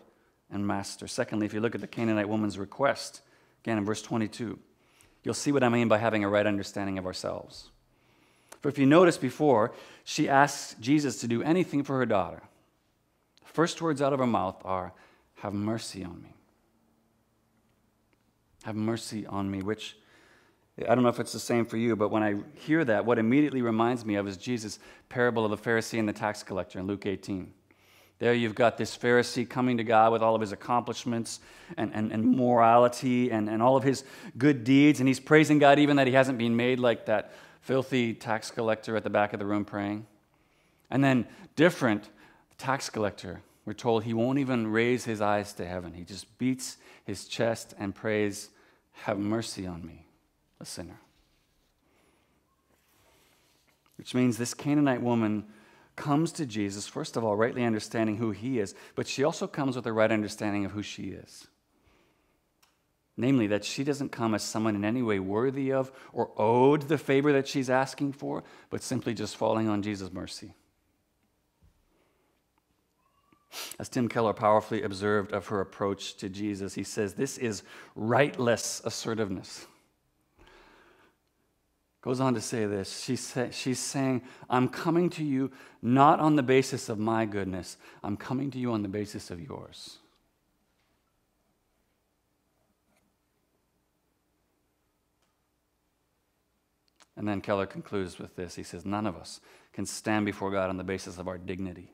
and 0.51 0.67
Master. 0.67 1.07
Secondly, 1.07 1.45
if 1.45 1.53
you 1.53 1.61
look 1.61 1.73
at 1.73 1.79
the 1.79 1.87
Canaanite 1.87 2.27
woman's 2.27 2.59
request, 2.59 3.21
again 3.63 3.77
in 3.77 3.85
verse 3.85 4.01
22, 4.01 4.59
you'll 5.23 5.33
see 5.33 5.53
what 5.53 5.63
I 5.63 5.69
mean 5.69 5.87
by 5.87 5.99
having 5.99 6.25
a 6.25 6.27
right 6.27 6.45
understanding 6.45 6.97
of 6.97 7.05
ourselves. 7.05 7.69
For 8.59 8.67
if 8.67 8.77
you 8.77 8.85
notice 8.85 9.17
before, 9.17 9.73
she 10.03 10.27
asks 10.27 10.75
Jesus 10.81 11.21
to 11.21 11.29
do 11.29 11.41
anything 11.43 11.81
for 11.81 11.97
her 11.97 12.05
daughter. 12.05 12.43
First 13.51 13.81
words 13.81 14.01
out 14.01 14.13
of 14.13 14.19
her 14.19 14.27
mouth 14.27 14.61
are, 14.63 14.93
Have 15.35 15.53
mercy 15.53 16.03
on 16.03 16.21
me. 16.21 16.33
Have 18.63 18.75
mercy 18.75 19.25
on 19.25 19.49
me, 19.49 19.61
which 19.61 19.97
I 20.77 20.95
don't 20.95 21.03
know 21.03 21.09
if 21.09 21.19
it's 21.19 21.33
the 21.33 21.39
same 21.39 21.65
for 21.65 21.77
you, 21.77 21.95
but 21.95 22.09
when 22.09 22.23
I 22.23 22.35
hear 22.55 22.85
that, 22.85 23.05
what 23.05 23.19
immediately 23.19 23.61
reminds 23.61 24.05
me 24.05 24.15
of 24.15 24.27
is 24.27 24.37
Jesus' 24.37 24.79
parable 25.09 25.43
of 25.43 25.51
the 25.51 25.57
Pharisee 25.57 25.99
and 25.99 26.07
the 26.07 26.13
tax 26.13 26.43
collector 26.43 26.79
in 26.79 26.87
Luke 26.87 27.05
18. 27.05 27.51
There 28.19 28.33
you've 28.33 28.55
got 28.55 28.77
this 28.77 28.95
Pharisee 28.95 29.49
coming 29.49 29.77
to 29.77 29.83
God 29.83 30.11
with 30.11 30.21
all 30.21 30.35
of 30.35 30.41
his 30.41 30.51
accomplishments 30.51 31.39
and, 31.75 31.91
and, 31.93 32.11
and 32.11 32.37
morality 32.37 33.31
and, 33.31 33.49
and 33.49 33.61
all 33.61 33.75
of 33.75 33.83
his 33.83 34.03
good 34.37 34.63
deeds, 34.63 34.99
and 34.99 35.07
he's 35.07 35.19
praising 35.19 35.59
God 35.59 35.77
even 35.77 35.97
that 35.97 36.07
he 36.07 36.13
hasn't 36.13 36.37
been 36.37 36.55
made 36.55 36.79
like 36.79 37.07
that 37.07 37.33
filthy 37.61 38.13
tax 38.13 38.49
collector 38.49 38.95
at 38.95 39.03
the 39.03 39.09
back 39.09 39.33
of 39.33 39.39
the 39.39 39.45
room 39.45 39.65
praying. 39.65 40.05
And 40.89 41.03
then, 41.03 41.27
different, 41.55 42.09
tax 42.61 42.91
collector, 42.91 43.41
we're 43.65 43.73
told 43.73 44.03
he 44.03 44.13
won't 44.13 44.37
even 44.37 44.67
raise 44.67 45.05
his 45.05 45.19
eyes 45.19 45.51
to 45.53 45.65
heaven. 45.65 45.93
He 45.93 46.03
just 46.03 46.37
beats 46.37 46.77
his 47.03 47.25
chest 47.25 47.73
and 47.79 47.95
prays, 47.95 48.49
Have 48.91 49.17
mercy 49.17 49.65
on 49.65 49.85
me 49.85 50.05
a 50.59 50.65
sinner. 50.65 50.99
Which 53.97 54.13
means 54.13 54.37
this 54.37 54.53
Canaanite 54.53 55.01
woman 55.01 55.45
comes 55.95 56.31
to 56.33 56.45
Jesus, 56.45 56.87
first 56.87 57.17
of 57.17 57.23
all, 57.23 57.35
rightly 57.35 57.63
understanding 57.63 58.17
who 58.17 58.31
he 58.31 58.59
is, 58.59 58.75
but 58.95 59.07
she 59.07 59.23
also 59.23 59.47
comes 59.47 59.75
with 59.75 59.87
a 59.87 59.93
right 59.93 60.11
understanding 60.11 60.63
of 60.63 60.71
who 60.71 60.83
she 60.83 61.09
is. 61.09 61.47
Namely, 63.17 63.47
that 63.47 63.65
she 63.65 63.83
doesn't 63.83 64.11
come 64.11 64.33
as 64.33 64.43
someone 64.43 64.75
in 64.75 64.85
any 64.85 65.01
way 65.01 65.19
worthy 65.19 65.71
of 65.71 65.91
or 66.13 66.31
owed 66.37 66.83
the 66.83 66.97
favor 66.97 67.33
that 67.33 67.47
she's 67.47 67.69
asking 67.69 68.13
for, 68.13 68.43
but 68.69 68.83
simply 68.83 69.13
just 69.13 69.35
falling 69.35 69.67
on 69.67 69.81
Jesus' 69.81 70.11
mercy. 70.11 70.53
As 73.79 73.89
Tim 73.89 74.07
Keller 74.07 74.33
powerfully 74.33 74.83
observed 74.83 75.33
of 75.33 75.47
her 75.47 75.59
approach 75.59 76.15
to 76.17 76.29
Jesus, 76.29 76.73
he 76.73 76.83
says, 76.83 77.13
This 77.13 77.37
is 77.37 77.63
rightless 77.95 78.81
assertiveness. 78.85 79.67
Goes 82.01 82.19
on 82.19 82.33
to 82.33 82.41
say 82.41 82.65
this. 82.65 83.03
She 83.03 83.15
she's 83.15 83.79
saying, 83.79 84.23
I'm 84.49 84.67
coming 84.67 85.09
to 85.11 85.23
you 85.23 85.51
not 85.81 86.19
on 86.19 86.35
the 86.35 86.43
basis 86.43 86.89
of 86.89 86.97
my 86.97 87.25
goodness, 87.25 87.77
I'm 88.03 88.17
coming 88.17 88.49
to 88.51 88.57
you 88.57 88.71
on 88.71 88.81
the 88.81 88.87
basis 88.87 89.29
of 89.29 89.39
yours. 89.39 89.97
And 97.15 97.27
then 97.27 97.41
Keller 97.41 97.67
concludes 97.67 98.17
with 98.17 98.35
this. 98.35 98.55
He 98.55 98.63
says, 98.63 98.83
None 98.83 99.05
of 99.05 99.15
us 99.15 99.41
can 99.73 99.85
stand 99.85 100.25
before 100.25 100.49
God 100.49 100.69
on 100.69 100.77
the 100.77 100.83
basis 100.83 101.19
of 101.19 101.27
our 101.27 101.37
dignity, 101.37 101.91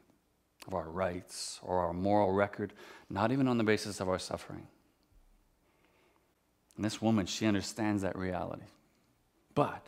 of 0.67 0.73
our 0.73 0.89
rights, 0.89 1.59
or 1.63 1.79
our 1.79 1.93
moral 1.93 2.33
record, 2.33 2.73
not 3.09 3.31
even 3.31 3.47
on 3.47 3.57
the 3.57 3.63
basis 3.63 3.99
of 3.99 4.09
our 4.09 4.19
suffering. 4.19 4.67
And 6.75 6.85
this 6.85 7.01
woman, 7.01 7.25
she 7.25 7.45
understands 7.45 8.03
that 8.03 8.17
reality. 8.17 8.65
But 9.55 9.87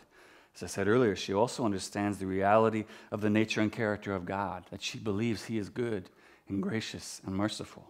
as 0.56 0.64
I 0.64 0.68
said 0.68 0.88
earlier, 0.88 1.16
she 1.16 1.34
also 1.34 1.64
understands 1.64 2.18
the 2.18 2.26
reality 2.26 2.86
of 3.12 3.22
the 3.22 3.30
nature 3.30 3.62
and 3.62 3.72
character 3.72 4.14
of 4.14 4.26
God, 4.26 4.66
that 4.72 4.82
she 4.82 4.98
believes 4.98 5.46
He 5.46 5.58
is 5.58 5.70
good 5.70 6.10
and 6.48 6.62
gracious 6.62 7.22
and 7.26 7.36
merciful. 7.36 7.86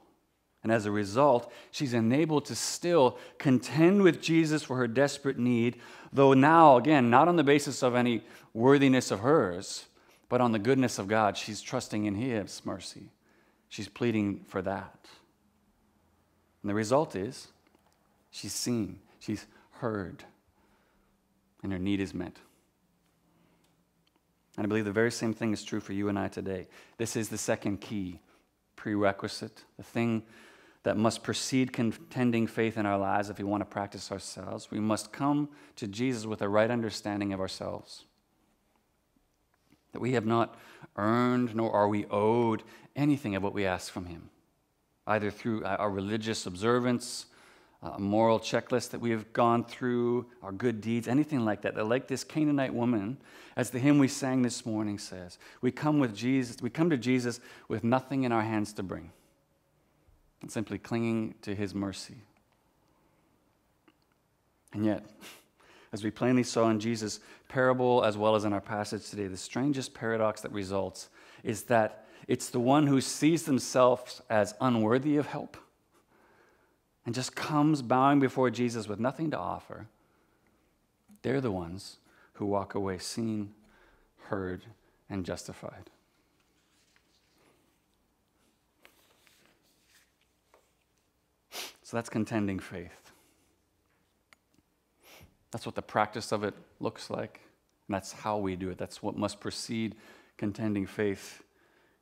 And 0.61 0.71
as 0.71 0.85
a 0.85 0.91
result, 0.91 1.51
she's 1.71 1.93
enabled 1.93 2.45
to 2.45 2.55
still 2.55 3.17
contend 3.37 4.01
with 4.01 4.21
Jesus 4.21 4.61
for 4.61 4.75
her 4.75 4.87
desperate 4.87 5.39
need, 5.39 5.79
though 6.11 6.33
now, 6.33 6.75
again, 6.75 7.09
not 7.09 7.29
on 7.29 7.37
the 7.37 7.43
basis 7.43 7.81
of 7.81 7.95
any 7.95 8.23
worthiness 8.53 9.09
of 9.09 9.21
hers, 9.21 9.85
but 10.29 10.41
on 10.41 10.51
the 10.51 10.59
goodness 10.59 10.99
of 10.99 11.07
God. 11.07 11.35
She's 11.35 11.61
trusting 11.61 12.05
in 12.05 12.15
His 12.15 12.63
mercy. 12.63 13.11
She's 13.67 13.89
pleading 13.89 14.45
for 14.47 14.61
that. 14.61 15.07
And 16.61 16.69
the 16.69 16.75
result 16.75 17.15
is 17.15 17.47
she's 18.31 18.53
seen, 18.53 18.99
she's 19.19 19.45
heard, 19.73 20.23
and 21.63 21.71
her 21.71 21.79
need 21.79 21.99
is 21.99 22.13
met. 22.13 22.37
And 24.57 24.65
I 24.65 24.67
believe 24.67 24.85
the 24.85 24.91
very 24.91 25.11
same 25.11 25.33
thing 25.33 25.53
is 25.53 25.63
true 25.63 25.79
for 25.79 25.93
you 25.93 26.09
and 26.09 26.19
I 26.19 26.27
today. 26.27 26.67
This 26.97 27.15
is 27.15 27.29
the 27.29 27.37
second 27.37 27.79
key 27.79 28.19
prerequisite, 28.75 29.63
the 29.77 29.83
thing 29.83 30.23
that 30.83 30.97
must 30.97 31.23
precede 31.23 31.71
contending 31.71 32.47
faith 32.47 32.77
in 32.77 32.85
our 32.85 32.97
lives 32.97 33.29
if 33.29 33.37
we 33.37 33.43
want 33.43 33.61
to 33.61 33.65
practice 33.65 34.11
ourselves. 34.11 34.71
We 34.71 34.79
must 34.79 35.11
come 35.11 35.49
to 35.75 35.87
Jesus 35.87 36.25
with 36.25 36.41
a 36.41 36.49
right 36.49 36.71
understanding 36.71 37.31
of 37.33 37.39
ourselves. 37.39 38.05
That 39.91 39.99
we 39.99 40.13
have 40.13 40.25
not 40.25 40.57
earned 40.95 41.55
nor 41.55 41.71
are 41.71 41.87
we 41.87 42.05
owed 42.05 42.63
anything 42.95 43.35
of 43.35 43.43
what 43.43 43.53
we 43.53 43.65
ask 43.65 43.91
from 43.91 44.05
Him, 44.05 44.29
either 45.07 45.31
through 45.31 45.63
uh, 45.63 45.77
our 45.79 45.89
religious 45.89 46.45
observance, 46.45 47.25
uh, 47.81 47.91
a 47.91 47.99
moral 47.99 48.39
checklist 48.39 48.91
that 48.91 48.99
we 48.99 49.09
have 49.11 49.31
gone 49.33 49.63
through, 49.63 50.25
our 50.43 50.51
good 50.51 50.81
deeds, 50.81 51.07
anything 51.07 51.45
like 51.45 51.61
that. 51.61 51.75
That, 51.75 51.87
like 51.87 52.07
this 52.07 52.23
Canaanite 52.23 52.73
woman, 52.73 53.17
as 53.55 53.69
the 53.69 53.79
hymn 53.79 53.99
we 53.99 54.07
sang 54.07 54.41
this 54.41 54.65
morning 54.65 54.99
says, 54.99 55.37
we 55.61 55.71
come 55.71 55.99
with 55.99 56.15
Jesus, 56.15 56.57
we 56.61 56.69
come 56.69 56.89
to 56.89 56.97
Jesus 56.97 57.39
with 57.67 57.83
nothing 57.83 58.23
in 58.23 58.31
our 58.31 58.41
hands 58.41 58.73
to 58.73 58.83
bring 58.83 59.11
and 60.41 60.51
simply 60.51 60.77
clinging 60.77 61.35
to 61.41 61.55
his 61.55 61.73
mercy. 61.73 62.15
And 64.73 64.85
yet, 64.85 65.05
as 65.91 66.03
we 66.03 66.11
plainly 66.11 66.43
saw 66.43 66.69
in 66.69 66.79
Jesus' 66.79 67.19
parable 67.47 68.03
as 68.03 68.17
well 68.17 68.35
as 68.35 68.45
in 68.45 68.53
our 68.53 68.61
passage 68.61 69.09
today, 69.09 69.27
the 69.27 69.37
strangest 69.37 69.93
paradox 69.93 70.41
that 70.41 70.51
results 70.51 71.09
is 71.43 71.63
that 71.63 72.05
it's 72.27 72.49
the 72.49 72.59
one 72.59 72.85
who 72.85 73.01
sees 73.01 73.43
themselves 73.43 74.21
as 74.29 74.53
unworthy 74.61 75.17
of 75.17 75.27
help 75.27 75.57
and 77.05 77.15
just 77.15 77.35
comes 77.35 77.81
bowing 77.81 78.19
before 78.19 78.51
Jesus 78.51 78.87
with 78.87 78.99
nothing 78.99 79.31
to 79.31 79.37
offer. 79.37 79.87
They're 81.23 81.41
the 81.41 81.51
ones 81.51 81.97
who 82.33 82.45
walk 82.45 82.75
away 82.75 82.99
seen, 82.99 83.53
heard, 84.25 84.63
and 85.09 85.25
justified. 85.25 85.89
So 91.81 91.97
that's 91.97 92.09
contending 92.09 92.59
faith. 92.59 93.08
That's 95.51 95.65
what 95.65 95.75
the 95.75 95.81
practice 95.81 96.31
of 96.31 96.43
it 96.43 96.53
looks 96.79 97.09
like. 97.09 97.41
And 97.87 97.95
that's 97.95 98.11
how 98.11 98.37
we 98.37 98.55
do 98.55 98.69
it. 98.69 98.77
That's 98.77 99.01
what 99.01 99.17
must 99.17 99.39
precede 99.39 99.95
contending 100.37 100.85
faith 100.85 101.43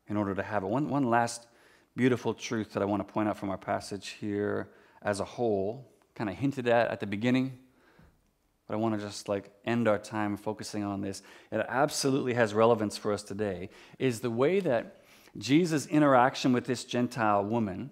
in 0.07 0.17
order 0.17 0.35
to 0.35 0.43
have 0.43 0.63
it. 0.63 0.67
One, 0.67 0.89
one 0.89 1.09
last 1.09 1.47
beautiful 1.95 2.33
truth 2.33 2.73
that 2.73 2.83
I 2.83 2.85
want 2.85 3.05
to 3.05 3.11
point 3.11 3.29
out 3.29 3.37
from 3.37 3.49
our 3.49 3.57
passage 3.57 4.09
here 4.19 4.69
as 5.01 5.19
a 5.19 5.25
whole, 5.25 5.89
kind 6.15 6.29
of 6.29 6.35
hinted 6.35 6.67
at 6.67 6.89
at 6.89 6.99
the 6.99 7.07
beginning, 7.07 7.57
but 8.67 8.73
I 8.73 8.77
want 8.77 8.99
to 8.99 9.05
just 9.05 9.29
like 9.29 9.49
end 9.65 9.87
our 9.87 9.97
time 9.97 10.37
focusing 10.37 10.83
on 10.83 11.01
this. 11.01 11.21
It 11.51 11.65
absolutely 11.67 12.33
has 12.33 12.53
relevance 12.53 12.97
for 12.97 13.13
us 13.13 13.23
today, 13.23 13.69
is 13.97 14.19
the 14.19 14.29
way 14.29 14.59
that 14.59 15.01
Jesus' 15.37 15.85
interaction 15.87 16.53
with 16.53 16.65
this 16.65 16.83
Gentile 16.83 17.43
woman 17.43 17.91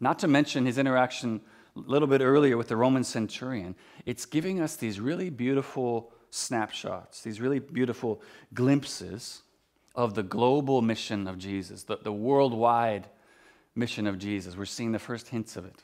not 0.00 0.18
to 0.20 0.28
mention 0.28 0.66
his 0.66 0.78
interaction 0.78 1.40
little 1.86 2.08
bit 2.08 2.20
earlier 2.20 2.56
with 2.56 2.68
the 2.68 2.76
Roman 2.76 3.04
centurion. 3.04 3.74
It's 4.06 4.26
giving 4.26 4.60
us 4.60 4.76
these 4.76 5.00
really 5.00 5.30
beautiful 5.30 6.12
snapshots, 6.30 7.22
these 7.22 7.40
really 7.40 7.58
beautiful 7.58 8.22
glimpses 8.54 9.42
of 9.94 10.14
the 10.14 10.22
global 10.22 10.82
mission 10.82 11.26
of 11.26 11.38
Jesus, 11.38 11.82
the, 11.82 11.98
the 12.02 12.12
worldwide 12.12 13.08
mission 13.74 14.06
of 14.06 14.18
Jesus. 14.18 14.56
We're 14.56 14.64
seeing 14.64 14.92
the 14.92 14.98
first 14.98 15.28
hints 15.28 15.56
of 15.56 15.64
it. 15.64 15.82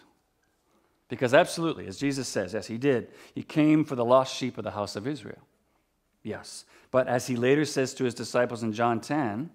Because, 1.09 1.35
absolutely, 1.35 1.87
as 1.87 1.98
Jesus 1.98 2.28
says, 2.28 2.54
yes, 2.54 2.66
he 2.66 2.78
did, 2.78 3.09
he 3.35 3.42
came 3.42 3.85
for 3.85 3.94
the 3.94 4.04
lost 4.04 4.35
sheep 4.35 4.59
of 4.59 4.64
the 4.64 4.70
house 4.70 4.96
of 4.96 5.07
Israel. 5.07 5.42
Yes. 6.22 6.64
But 6.90 7.09
as 7.09 7.26
he 7.26 7.37
later 7.37 7.64
says 7.64 7.92
to 7.94 8.04
his 8.04 8.14
disciples 8.14 8.62
in 8.62 8.72
John 8.72 9.00
10, 9.00 9.50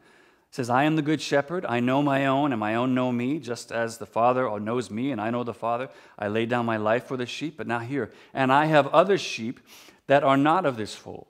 says, 0.51 0.69
I 0.69 0.83
am 0.83 0.95
the 0.95 1.01
good 1.01 1.21
shepherd. 1.21 1.65
I 1.67 1.79
know 1.79 2.01
my 2.01 2.25
own, 2.25 2.51
and 2.51 2.59
my 2.59 2.75
own 2.75 2.95
know 2.95 3.11
me, 3.11 3.39
just 3.39 3.71
as 3.71 3.99
the 3.99 4.05
Father 4.05 4.59
knows 4.59 4.89
me, 4.89 5.11
and 5.11 5.21
I 5.21 5.29
know 5.29 5.43
the 5.43 5.53
Father. 5.53 5.89
I 6.17 6.27
lay 6.27 6.45
down 6.45 6.65
my 6.65 6.77
life 6.77 7.05
for 7.05 7.17
the 7.17 7.27
sheep. 7.27 7.55
But 7.57 7.67
now 7.67 7.79
here, 7.79 8.11
and 8.33 8.51
I 8.51 8.65
have 8.65 8.87
other 8.87 9.17
sheep 9.17 9.59
that 10.07 10.23
are 10.23 10.37
not 10.37 10.65
of 10.65 10.75
this 10.75 10.95
fold. 10.95 11.27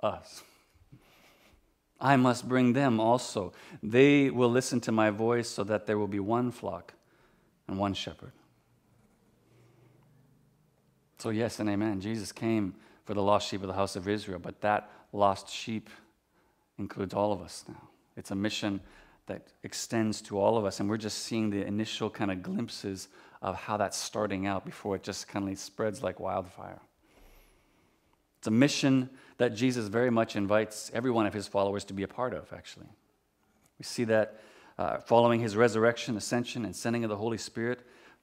Us. 0.00 0.42
I 1.98 2.16
must 2.16 2.46
bring 2.46 2.74
them 2.74 3.00
also. 3.00 3.54
They 3.82 4.28
will 4.28 4.50
listen 4.50 4.80
to 4.82 4.92
my 4.92 5.08
voice 5.08 5.48
so 5.48 5.64
that 5.64 5.86
there 5.86 5.98
will 5.98 6.06
be 6.06 6.20
one 6.20 6.50
flock 6.50 6.92
and 7.66 7.78
one 7.78 7.94
shepherd. 7.94 8.32
So, 11.18 11.30
yes 11.30 11.58
and 11.58 11.70
amen. 11.70 12.02
Jesus 12.02 12.32
came 12.32 12.74
for 13.06 13.14
the 13.14 13.22
lost 13.22 13.48
sheep 13.48 13.62
of 13.62 13.68
the 13.68 13.72
house 13.72 13.96
of 13.96 14.06
Israel, 14.06 14.38
but 14.38 14.60
that 14.60 14.90
lost 15.14 15.48
sheep 15.48 15.88
includes 16.78 17.14
all 17.14 17.32
of 17.32 17.40
us 17.40 17.64
now. 17.68 17.88
It's 18.16 18.30
a 18.30 18.34
mission 18.34 18.80
that 19.26 19.48
extends 19.62 20.20
to 20.22 20.38
all 20.38 20.56
of 20.56 20.64
us, 20.64 20.80
and 20.80 20.88
we're 20.88 20.96
just 20.96 21.18
seeing 21.24 21.50
the 21.50 21.66
initial 21.66 22.08
kind 22.08 22.30
of 22.30 22.42
glimpses 22.42 23.08
of 23.42 23.56
how 23.56 23.76
that's 23.76 23.96
starting 23.96 24.46
out 24.46 24.64
before 24.64 24.96
it 24.96 25.02
just 25.02 25.28
kind 25.28 25.48
of 25.48 25.58
spreads 25.58 26.02
like 26.02 26.20
wildfire. 26.20 26.80
It's 28.38 28.46
a 28.46 28.52
mission 28.52 29.10
that 29.38 29.54
Jesus 29.54 29.88
very 29.88 30.10
much 30.10 30.36
invites 30.36 30.90
every 30.94 31.10
one 31.10 31.26
of 31.26 31.34
his 31.34 31.48
followers 31.48 31.84
to 31.86 31.92
be 31.92 32.02
a 32.02 32.08
part 32.08 32.32
of, 32.32 32.52
actually. 32.52 32.86
We 33.78 33.84
see 33.84 34.04
that 34.04 34.40
uh, 34.78 34.98
following 34.98 35.40
his 35.40 35.56
resurrection, 35.56 36.16
ascension, 36.16 36.64
and 36.64 36.74
sending 36.74 37.04
of 37.04 37.10
the 37.10 37.16
Holy 37.16 37.38
Spirit 37.38 37.80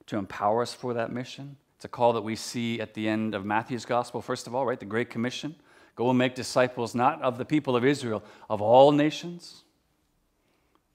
to 0.07 0.17
empower 0.17 0.61
us 0.61 0.73
for 0.73 0.93
that 0.93 1.11
mission. 1.11 1.57
It's 1.75 1.85
a 1.85 1.89
call 1.89 2.13
that 2.13 2.21
we 2.21 2.35
see 2.35 2.79
at 2.79 2.93
the 2.93 3.07
end 3.07 3.35
of 3.35 3.45
Matthew's 3.45 3.85
gospel, 3.85 4.21
first 4.21 4.47
of 4.47 4.55
all, 4.55 4.65
right? 4.65 4.79
The 4.79 4.85
Great 4.85 5.09
Commission 5.09 5.55
Go 5.95 6.09
and 6.09 6.17
make 6.17 6.35
disciples 6.35 6.95
not 6.95 7.21
of 7.21 7.37
the 7.37 7.45
people 7.45 7.75
of 7.75 7.85
Israel, 7.85 8.23
of 8.49 8.61
all 8.61 8.91
nations. 8.91 9.63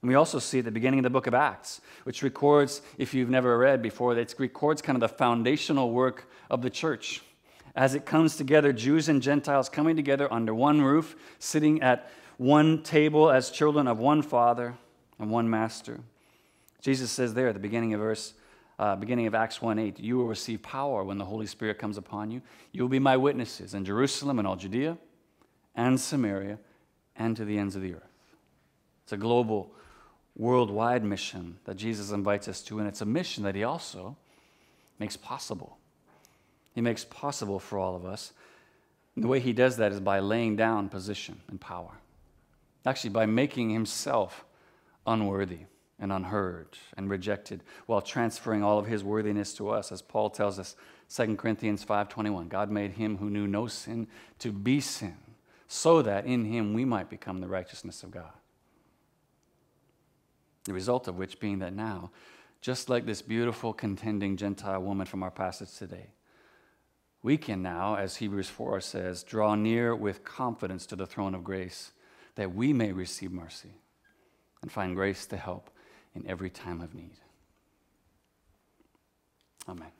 And 0.01 0.09
we 0.09 0.15
also 0.15 0.39
see 0.39 0.59
at 0.59 0.65
the 0.65 0.71
beginning 0.71 0.99
of 0.99 1.03
the 1.03 1.09
book 1.09 1.27
of 1.27 1.33
Acts, 1.33 1.81
which 2.03 2.23
records, 2.23 2.81
if 2.97 3.13
you've 3.13 3.29
never 3.29 3.57
read 3.57 3.81
before, 3.81 4.17
it 4.17 4.35
records 4.37 4.81
kind 4.81 4.95
of 4.95 5.01
the 5.01 5.09
foundational 5.09 5.91
work 5.91 6.29
of 6.49 6.61
the 6.61 6.69
church. 6.69 7.21
As 7.75 7.95
it 7.95 8.05
comes 8.05 8.35
together, 8.35 8.73
Jews 8.73 9.09
and 9.09 9.21
Gentiles 9.21 9.69
coming 9.69 9.95
together 9.95 10.31
under 10.31 10.53
one 10.53 10.81
roof, 10.81 11.15
sitting 11.37 11.81
at 11.81 12.09
one 12.37 12.81
table 12.83 13.29
as 13.29 13.51
children 13.51 13.87
of 13.87 13.99
one 13.99 14.21
father 14.21 14.77
and 15.17 15.29
one 15.29 15.49
master. 15.49 15.99
Jesus 16.81 17.11
says 17.11 17.33
there 17.33 17.49
at 17.49 17.53
the 17.53 17.59
beginning 17.59 17.93
of 17.93 17.99
verse 17.99 18.33
uh, 18.79 18.95
beginning 18.95 19.27
of 19.27 19.35
Acts 19.35 19.61
1 19.61 19.77
8, 19.77 19.99
you 19.99 20.17
will 20.17 20.25
receive 20.25 20.63
power 20.63 21.03
when 21.03 21.17
the 21.17 21.25
Holy 21.25 21.45
Spirit 21.45 21.77
comes 21.77 21.97
upon 21.97 22.31
you. 22.31 22.41
You 22.71 22.81
will 22.81 22.89
be 22.89 22.97
my 22.97 23.17
witnesses 23.17 23.73
in 23.73 23.83
Jerusalem 23.83 24.39
and 24.39 24.47
all 24.47 24.55
Judea 24.55 24.97
and 25.75 25.99
Samaria 25.99 26.57
and 27.17 27.35
to 27.35 27.43
the 27.43 27.57
ends 27.57 27.75
of 27.75 27.81
the 27.81 27.93
earth. 27.93 28.03
It's 29.03 29.11
a 29.11 29.17
global, 29.17 29.73
worldwide 30.37 31.03
mission 31.03 31.59
that 31.65 31.75
Jesus 31.75 32.11
invites 32.11 32.47
us 32.47 32.61
to, 32.63 32.79
and 32.79 32.87
it's 32.87 33.01
a 33.01 33.05
mission 33.05 33.43
that 33.43 33.53
he 33.53 33.65
also 33.65 34.15
makes 34.97 35.17
possible. 35.17 35.77
He 36.73 36.79
makes 36.79 37.03
possible 37.03 37.59
for 37.59 37.77
all 37.77 37.97
of 37.97 38.05
us. 38.05 38.31
And 39.15 39.23
the 39.25 39.27
way 39.27 39.41
he 39.41 39.51
does 39.51 39.75
that 39.77 39.91
is 39.91 39.99
by 39.99 40.19
laying 40.19 40.55
down 40.55 40.87
position 40.87 41.41
and 41.49 41.59
power, 41.59 41.91
actually, 42.85 43.09
by 43.09 43.25
making 43.25 43.71
himself 43.71 44.45
unworthy 45.05 45.65
and 45.99 46.11
unheard 46.11 46.77
and 46.97 47.09
rejected 47.09 47.63
while 47.85 48.01
transferring 48.01 48.63
all 48.63 48.79
of 48.79 48.85
his 48.85 49.03
worthiness 49.03 49.53
to 49.53 49.69
us 49.69 49.91
as 49.91 50.01
paul 50.01 50.29
tells 50.29 50.59
us 50.59 50.75
2 51.13 51.35
corinthians 51.35 51.83
5.21 51.83 52.49
god 52.49 52.69
made 52.69 52.91
him 52.91 53.17
who 53.17 53.29
knew 53.29 53.47
no 53.47 53.67
sin 53.67 54.07
to 54.37 54.51
be 54.51 54.79
sin 54.79 55.17
so 55.67 56.01
that 56.01 56.25
in 56.25 56.45
him 56.45 56.73
we 56.73 56.83
might 56.83 57.11
become 57.11 57.39
the 57.39 57.47
righteousness 57.47 58.01
of 58.01 58.09
god. 58.09 58.33
The 60.63 60.73
result 60.73 61.07
of 61.07 61.15
which 61.15 61.39
being 61.39 61.59
that 61.59 61.73
now 61.73 62.11
just 62.61 62.89
like 62.89 63.05
this 63.05 63.21
beautiful 63.21 63.71
contending 63.71 64.35
gentile 64.35 64.81
woman 64.81 65.05
from 65.05 65.23
our 65.23 65.31
passage 65.31 65.75
today 65.77 66.07
we 67.21 67.37
can 67.37 67.61
now 67.61 67.95
as 67.95 68.17
hebrews 68.17 68.49
4 68.49 68.81
says 68.81 69.23
draw 69.23 69.55
near 69.55 69.95
with 69.95 70.23
confidence 70.23 70.85
to 70.87 70.95
the 70.95 71.05
throne 71.05 71.35
of 71.35 71.43
grace 71.43 71.91
that 72.35 72.53
we 72.53 72.73
may 72.73 72.91
receive 72.91 73.31
mercy 73.31 73.81
and 74.61 74.71
find 74.71 74.95
grace 74.95 75.25
to 75.27 75.37
help 75.37 75.69
in 76.19 76.29
every 76.29 76.49
time 76.49 76.81
of 76.81 76.93
need. 76.93 77.11
Amen. 79.67 79.98